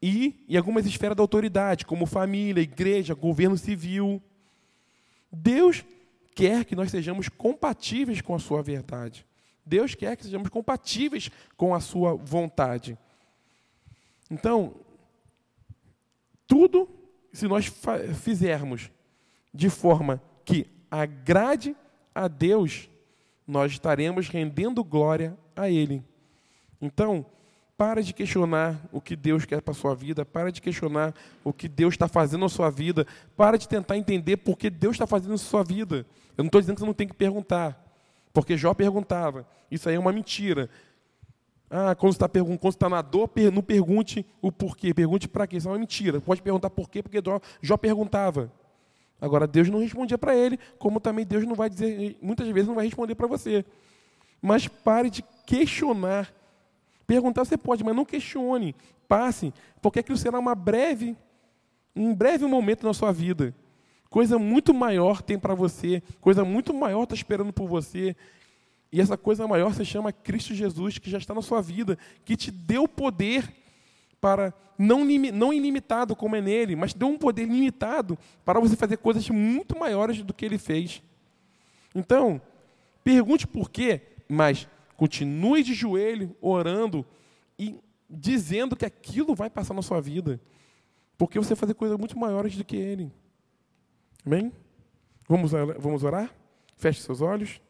e 0.00 0.44
em 0.48 0.56
algumas 0.56 0.86
esferas 0.86 1.16
da 1.16 1.24
autoridade, 1.24 1.84
como 1.84 2.06
família, 2.06 2.62
igreja, 2.62 3.14
governo 3.14 3.58
civil. 3.58 4.22
Deus 5.32 5.84
quer 6.34 6.64
que 6.64 6.76
nós 6.76 6.90
sejamos 6.90 7.28
compatíveis 7.28 8.20
com 8.20 8.34
a 8.34 8.38
sua 8.38 8.62
verdade. 8.62 9.26
Deus 9.64 9.94
quer 9.94 10.16
que 10.16 10.24
sejamos 10.24 10.48
compatíveis 10.48 11.30
com 11.56 11.74
a 11.74 11.80
sua 11.80 12.14
vontade. 12.14 12.98
Então, 14.30 14.74
tudo, 16.46 16.88
se 17.32 17.46
nós 17.46 17.72
fizermos 18.20 18.90
de 19.52 19.68
forma 19.68 20.22
que 20.44 20.66
agrade 20.90 21.76
a 22.14 22.26
Deus, 22.26 22.88
nós 23.46 23.72
estaremos 23.72 24.28
rendendo 24.28 24.82
glória 24.82 25.36
a 25.54 25.68
Ele. 25.68 26.04
Então, 26.80 27.26
para 27.80 28.02
de 28.02 28.12
questionar 28.12 28.78
o 28.92 29.00
que 29.00 29.16
Deus 29.16 29.46
quer 29.46 29.62
para 29.62 29.72
a 29.72 29.74
sua 29.74 29.94
vida, 29.94 30.22
para 30.22 30.52
de 30.52 30.60
questionar 30.60 31.14
o 31.42 31.50
que 31.50 31.66
Deus 31.66 31.94
está 31.94 32.06
fazendo 32.06 32.42
na 32.42 32.48
sua 32.50 32.68
vida, 32.68 33.06
para 33.34 33.56
de 33.56 33.66
tentar 33.66 33.96
entender 33.96 34.36
por 34.36 34.58
que 34.58 34.68
Deus 34.68 34.96
está 34.96 35.06
fazendo 35.06 35.30
na 35.30 35.38
sua 35.38 35.64
vida. 35.64 36.04
Eu 36.36 36.44
não 36.44 36.48
estou 36.48 36.60
dizendo 36.60 36.74
que 36.74 36.80
você 36.80 36.86
não 36.86 36.92
tem 36.92 37.08
que 37.08 37.14
perguntar, 37.14 37.82
porque 38.34 38.54
Jó 38.54 38.74
perguntava. 38.74 39.48
Isso 39.70 39.88
aí 39.88 39.94
é 39.94 39.98
uma 39.98 40.12
mentira. 40.12 40.68
Ah, 41.70 41.94
quando 41.94 42.12
está 42.12 42.28
está 42.68 42.88
na 42.90 43.00
dor, 43.00 43.30
não 43.50 43.62
pergunte 43.62 44.26
o 44.42 44.52
porquê, 44.52 44.92
pergunte 44.92 45.26
para 45.26 45.46
quê. 45.46 45.56
Isso 45.56 45.66
é 45.66 45.72
uma 45.72 45.78
mentira. 45.78 46.20
Pode 46.20 46.42
perguntar 46.42 46.68
por 46.68 46.90
quê, 46.90 47.02
porque 47.02 47.16
Jó 47.62 47.78
perguntava. 47.78 48.52
Agora, 49.18 49.46
Deus 49.46 49.70
não 49.70 49.80
respondia 49.80 50.18
para 50.18 50.36
ele, 50.36 50.58
como 50.78 51.00
também 51.00 51.24
Deus 51.24 51.46
não 51.46 51.54
vai 51.54 51.70
dizer, 51.70 52.18
muitas 52.20 52.46
vezes 52.46 52.68
não 52.68 52.74
vai 52.74 52.84
responder 52.84 53.14
para 53.14 53.26
você. 53.26 53.64
Mas 54.42 54.68
pare 54.68 55.08
de 55.08 55.24
questionar. 55.46 56.39
Perguntar 57.10 57.44
você 57.44 57.58
pode, 57.58 57.82
mas 57.82 57.96
não 57.96 58.04
questione. 58.04 58.72
Passe, 59.08 59.52
porque 59.82 59.98
aquilo 59.98 60.16
será 60.16 60.38
uma 60.38 60.54
breve, 60.54 61.16
um 61.96 62.14
breve 62.14 62.46
momento 62.46 62.86
na 62.86 62.94
sua 62.94 63.10
vida. 63.10 63.52
Coisa 64.08 64.38
muito 64.38 64.72
maior 64.72 65.20
tem 65.20 65.36
para 65.36 65.52
você, 65.52 66.04
coisa 66.20 66.44
muito 66.44 66.72
maior 66.72 67.02
está 67.02 67.16
esperando 67.16 67.52
por 67.52 67.66
você. 67.66 68.14
E 68.92 69.00
essa 69.00 69.16
coisa 69.18 69.44
maior 69.48 69.74
se 69.74 69.84
chama 69.84 70.12
Cristo 70.12 70.54
Jesus, 70.54 70.98
que 70.98 71.10
já 71.10 71.18
está 71.18 71.34
na 71.34 71.42
sua 71.42 71.60
vida, 71.60 71.98
que 72.24 72.36
te 72.36 72.52
deu 72.52 72.86
poder 72.86 73.52
para, 74.20 74.54
não, 74.78 75.04
não 75.04 75.52
ilimitado 75.52 76.14
como 76.14 76.36
é 76.36 76.40
nele, 76.40 76.76
mas 76.76 76.94
deu 76.94 77.08
um 77.08 77.18
poder 77.18 77.44
limitado 77.46 78.16
para 78.44 78.60
você 78.60 78.76
fazer 78.76 78.98
coisas 78.98 79.28
muito 79.28 79.76
maiores 79.76 80.22
do 80.22 80.32
que 80.32 80.44
ele 80.44 80.58
fez. 80.58 81.02
Então, 81.92 82.40
pergunte 83.02 83.48
por 83.48 83.68
quê, 83.68 84.00
mas 84.28 84.68
continue 85.00 85.62
de 85.62 85.72
joelho, 85.72 86.36
orando 86.42 87.06
e 87.58 87.80
dizendo 88.06 88.76
que 88.76 88.84
aquilo 88.84 89.34
vai 89.34 89.48
passar 89.48 89.72
na 89.72 89.80
sua 89.80 89.98
vida. 89.98 90.38
Porque 91.16 91.38
você 91.38 91.54
vai 91.54 91.56
fazer 91.56 91.72
coisas 91.72 91.96
muito 91.96 92.18
maiores 92.18 92.54
do 92.54 92.62
que 92.62 92.76
ele. 92.76 93.10
Amém? 94.26 94.52
Vamos, 95.26 95.52
vamos 95.78 96.04
orar? 96.04 96.30
Feche 96.76 97.00
seus 97.00 97.22
olhos. 97.22 97.62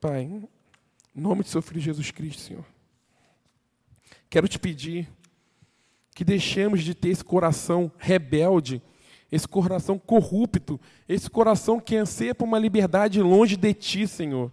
Pai, 0.00 0.22
em 0.22 0.48
nome 1.14 1.42
de 1.42 1.50
seu 1.50 1.60
Filho 1.60 1.78
Jesus 1.78 2.10
Cristo, 2.10 2.40
Senhor. 2.40 2.64
Quero 4.30 4.48
te 4.48 4.58
pedir 4.58 5.12
que 6.14 6.24
deixemos 6.24 6.82
de 6.82 6.94
ter 6.94 7.10
esse 7.10 7.22
coração 7.22 7.92
rebelde, 7.98 8.80
esse 9.34 9.48
coração 9.48 9.98
corrupto, 9.98 10.80
esse 11.08 11.28
coração 11.28 11.80
que 11.80 11.96
anseia 11.96 12.32
por 12.32 12.44
uma 12.44 12.56
liberdade 12.56 13.20
longe 13.20 13.56
de 13.56 13.74
ti, 13.74 14.06
Senhor. 14.06 14.52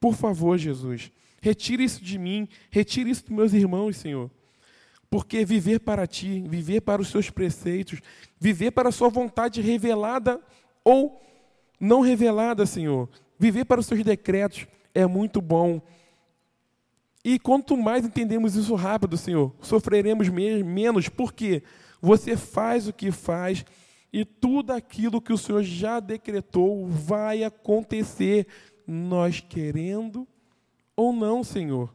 Por 0.00 0.14
favor, 0.14 0.56
Jesus, 0.56 1.12
retire 1.42 1.84
isso 1.84 2.02
de 2.02 2.18
mim, 2.18 2.48
retire 2.70 3.10
isso 3.10 3.24
dos 3.24 3.36
meus 3.36 3.52
irmãos, 3.52 3.98
Senhor. 3.98 4.30
Porque 5.10 5.44
viver 5.44 5.80
para 5.80 6.06
ti, 6.06 6.42
viver 6.48 6.80
para 6.80 7.02
os 7.02 7.08
seus 7.08 7.28
preceitos, 7.28 8.00
viver 8.40 8.70
para 8.70 8.88
a 8.88 8.92
sua 8.92 9.10
vontade 9.10 9.60
revelada 9.60 10.40
ou 10.82 11.20
não 11.78 12.00
revelada, 12.00 12.64
Senhor, 12.64 13.10
viver 13.38 13.66
para 13.66 13.80
os 13.80 13.84
seus 13.84 14.02
decretos 14.02 14.66
é 14.94 15.06
muito 15.06 15.38
bom. 15.42 15.82
E 17.22 17.38
quanto 17.38 17.76
mais 17.76 18.06
entendemos 18.06 18.56
isso 18.56 18.74
rápido, 18.74 19.18
Senhor, 19.18 19.54
sofreremos 19.60 20.30
menos, 20.30 21.10
porque 21.10 21.62
você 22.00 22.38
faz 22.38 22.88
o 22.88 22.92
que 22.92 23.12
faz 23.12 23.66
e 24.12 24.24
tudo 24.24 24.72
aquilo 24.72 25.20
que 25.20 25.32
o 25.32 25.38
Senhor 25.38 25.62
já 25.62 25.98
decretou 25.98 26.86
vai 26.86 27.42
acontecer, 27.42 28.46
nós 28.86 29.40
querendo 29.40 30.28
ou 30.94 31.12
não, 31.12 31.42
Senhor. 31.42 31.94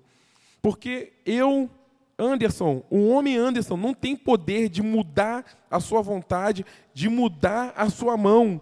Porque 0.61 1.13
eu, 1.25 1.69
Anderson, 2.17 2.83
o 2.89 3.09
homem 3.09 3.37
Anderson, 3.37 3.77
não 3.77 3.93
tem 3.93 4.15
poder 4.15 4.67
de 4.67 4.81
mudar 4.81 5.45
a 5.69 5.79
sua 5.79 6.01
vontade, 6.01 6.65
de 6.93 7.07
mudar 7.07 7.73
a 7.77 7.89
sua 7.89 8.17
mão. 8.17 8.59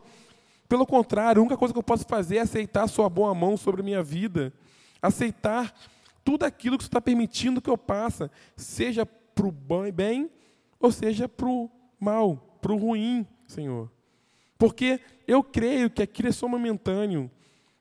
Pelo 0.68 0.86
contrário, 0.86 1.40
a 1.40 1.44
única 1.44 1.58
coisa 1.58 1.74
que 1.74 1.80
eu 1.80 1.84
posso 1.84 2.06
fazer 2.06 2.38
é 2.38 2.42
aceitar 2.42 2.84
a 2.84 2.88
sua 2.88 3.08
boa 3.08 3.34
mão 3.34 3.56
sobre 3.56 3.82
a 3.82 3.86
minha 3.86 4.04
vida, 4.04 4.52
aceitar 5.02 5.74
tudo 6.26 6.44
aquilo 6.44 6.78
que 6.78 6.84
você 6.84 6.90
está 6.90 7.00
permitindo 7.00 7.62
que 7.62 7.70
eu 7.70 7.78
passe, 7.78 8.30
seja 8.58 9.06
para 9.06 9.48
o 9.48 9.52
bem 9.92 10.30
ou 10.80 10.92
seja 10.92 11.30
para 11.30 11.48
o 11.48 11.70
mal, 12.00 12.58
para 12.62 12.74
o 12.74 12.78
ruim, 12.78 13.26
Senhor. 13.48 13.92
Porque 14.58 15.00
eu 15.28 15.44
creio 15.44 15.90
que 15.90 16.02
aquilo 16.02 16.30
é 16.30 16.32
só 16.32 16.48
momentâneo. 16.48 17.30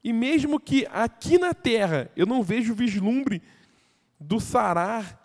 E 0.02 0.12
mesmo 0.12 0.60
que 0.60 0.86
aqui 0.90 1.38
na 1.38 1.54
terra 1.54 2.10
eu 2.16 2.26
não 2.26 2.42
vejo 2.42 2.72
o 2.72 2.76
vislumbre 2.76 3.42
do 4.20 4.38
sarar, 4.40 5.20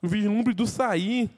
o 0.00 0.08
vislumbre 0.08 0.54
do 0.54 0.66
sair, 0.66 1.30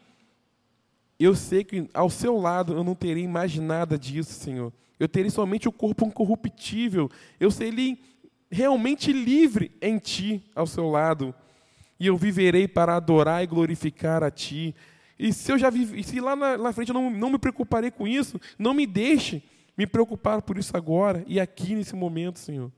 eu 1.18 1.34
sei 1.34 1.62
que 1.62 1.88
ao 1.94 2.10
seu 2.10 2.36
lado 2.36 2.72
eu 2.72 2.82
não 2.82 2.94
terei 2.94 3.28
mais 3.28 3.56
nada 3.56 3.96
disso, 3.98 4.32
Senhor. 4.32 4.72
Eu 4.98 5.08
terei 5.08 5.30
somente 5.30 5.68
o 5.68 5.72
corpo 5.72 6.06
incorruptível. 6.06 7.10
Eu 7.38 7.50
serei 7.50 7.98
realmente 8.50 9.12
livre 9.12 9.72
em 9.80 9.98
ti 9.98 10.42
ao 10.54 10.66
seu 10.66 10.90
lado. 10.90 11.34
E 11.98 12.06
eu 12.06 12.16
viverei 12.16 12.66
para 12.66 12.96
adorar 12.96 13.42
e 13.42 13.46
glorificar 13.46 14.22
a 14.22 14.30
ti. 14.30 14.74
E 15.18 15.32
se 15.32 15.52
eu 15.52 15.58
já 15.58 15.70
vivi, 15.70 16.02
se 16.02 16.20
lá 16.20 16.34
na, 16.34 16.58
na 16.58 16.72
frente 16.72 16.88
eu 16.88 16.94
não, 16.94 17.10
não 17.10 17.30
me 17.30 17.38
preocuparei 17.38 17.90
com 17.90 18.06
isso, 18.08 18.40
não 18.58 18.74
me 18.74 18.86
deixe 18.86 19.42
me 19.76 19.86
preocupar 19.86 20.42
por 20.42 20.58
isso 20.58 20.76
agora 20.76 21.24
e 21.26 21.40
aqui 21.40 21.74
nesse 21.74 21.94
momento, 21.94 22.38
Senhor. 22.38 22.70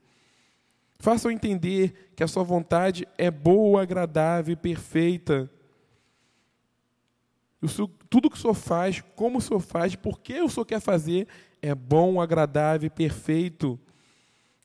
Faça 0.99 1.27
eu 1.27 1.31
entender 1.31 2.11
que 2.15 2.23
a 2.23 2.27
sua 2.27 2.43
vontade 2.43 3.07
é 3.17 3.29
boa, 3.29 3.81
agradável 3.81 4.53
e 4.53 4.55
perfeita. 4.55 5.49
tudo 8.09 8.29
que 8.29 8.37
o 8.37 8.39
Senhor 8.39 8.53
faz, 8.53 9.03
como 9.15 9.39
o 9.39 9.41
Senhor 9.41 9.59
faz, 9.59 9.95
por 9.95 10.19
que 10.19 10.39
o 10.41 10.49
Senhor 10.49 10.65
quer 10.65 10.79
fazer, 10.79 11.27
é 11.61 11.75
bom, 11.75 12.21
agradável 12.21 12.87
e 12.87 12.89
perfeito 12.89 13.79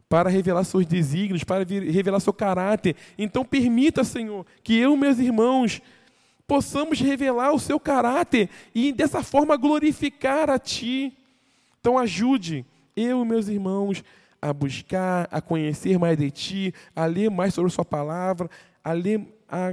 para 0.09 0.29
revelar 0.29 0.65
seus 0.65 0.85
desígnios, 0.87 1.45
para 1.45 1.65
revelar 1.65 2.21
seu 2.21 2.33
caráter. 2.33 2.97
Então 3.17 3.45
permita, 3.45 4.03
Senhor, 4.03 4.45
que 4.63 4.77
eu 4.77 4.95
e 4.95 4.99
meus 4.99 5.19
irmãos 5.19 5.81
possamos 6.51 6.99
revelar 6.99 7.53
o 7.53 7.61
seu 7.61 7.79
caráter 7.79 8.51
e 8.75 8.93
dessa 8.93 9.23
forma 9.23 9.57
glorificar 9.57 10.51
a 10.51 10.59
Ti. 10.59 11.17
Então 11.79 11.97
ajude 11.97 12.67
eu 12.97 13.23
e 13.23 13.25
meus 13.25 13.47
irmãos 13.47 14.03
a 14.43 14.53
buscar, 14.53 15.29
a 15.31 15.41
conhecer 15.41 15.97
mais 15.97 16.19
de 16.19 16.29
Ti, 16.29 16.75
a 16.97 17.07
ler 17.07 17.31
mais 17.31 17.55
sobre 17.55 17.71
Sua 17.71 17.85
palavra, 17.85 18.51
a, 18.83 18.91
ler, 18.91 19.25
a 19.49 19.73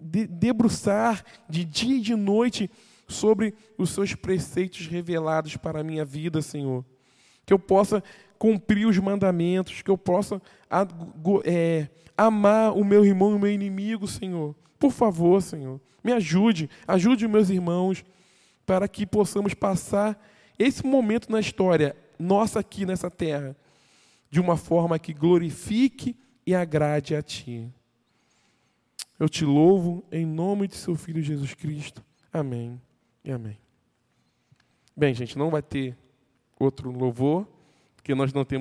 de, 0.00 0.28
debruçar 0.28 1.24
de 1.50 1.64
dia 1.64 1.96
e 1.96 2.00
de 2.00 2.14
noite 2.14 2.70
sobre 3.08 3.52
os 3.76 3.90
seus 3.90 4.14
preceitos 4.14 4.86
revelados 4.86 5.56
para 5.56 5.80
a 5.80 5.84
minha 5.84 6.04
vida, 6.04 6.40
Senhor. 6.40 6.84
Que 7.44 7.52
eu 7.52 7.58
possa 7.58 8.04
cumprir 8.38 8.86
os 8.86 8.96
mandamentos, 8.98 9.82
que 9.82 9.90
eu 9.90 9.98
possa 9.98 10.40
é, 11.44 11.88
amar 12.16 12.72
o 12.78 12.84
meu 12.84 13.04
irmão 13.04 13.32
e 13.32 13.34
o 13.34 13.38
meu 13.40 13.50
inimigo, 13.50 14.06
Senhor. 14.06 14.54
Por 14.78 14.90
favor, 14.90 15.42
Senhor, 15.42 15.80
me 16.02 16.12
ajude, 16.12 16.70
ajude 16.86 17.26
os 17.26 17.30
meus 17.30 17.50
irmãos, 17.50 18.04
para 18.64 18.86
que 18.86 19.06
possamos 19.06 19.54
passar 19.54 20.22
esse 20.58 20.86
momento 20.86 21.30
na 21.30 21.40
história 21.40 21.96
nossa 22.18 22.60
aqui 22.60 22.84
nessa 22.84 23.10
terra 23.10 23.56
de 24.30 24.40
uma 24.40 24.56
forma 24.56 24.98
que 24.98 25.12
glorifique 25.12 26.16
e 26.46 26.54
agrade 26.54 27.14
a 27.14 27.22
Ti. 27.22 27.72
Eu 29.18 29.28
te 29.28 29.44
louvo 29.44 30.04
em 30.12 30.24
nome 30.24 30.68
de 30.68 30.76
Seu 30.76 30.94
Filho 30.94 31.22
Jesus 31.22 31.54
Cristo. 31.54 32.04
Amém 32.32 32.80
e 33.24 33.32
amém. 33.32 33.58
Bem, 34.96 35.14
gente, 35.14 35.38
não 35.38 35.50
vai 35.50 35.62
ter 35.62 35.96
outro 36.58 36.90
louvor, 36.90 37.46
porque 37.96 38.14
nós 38.14 38.32
não 38.32 38.44
temos 38.44 38.56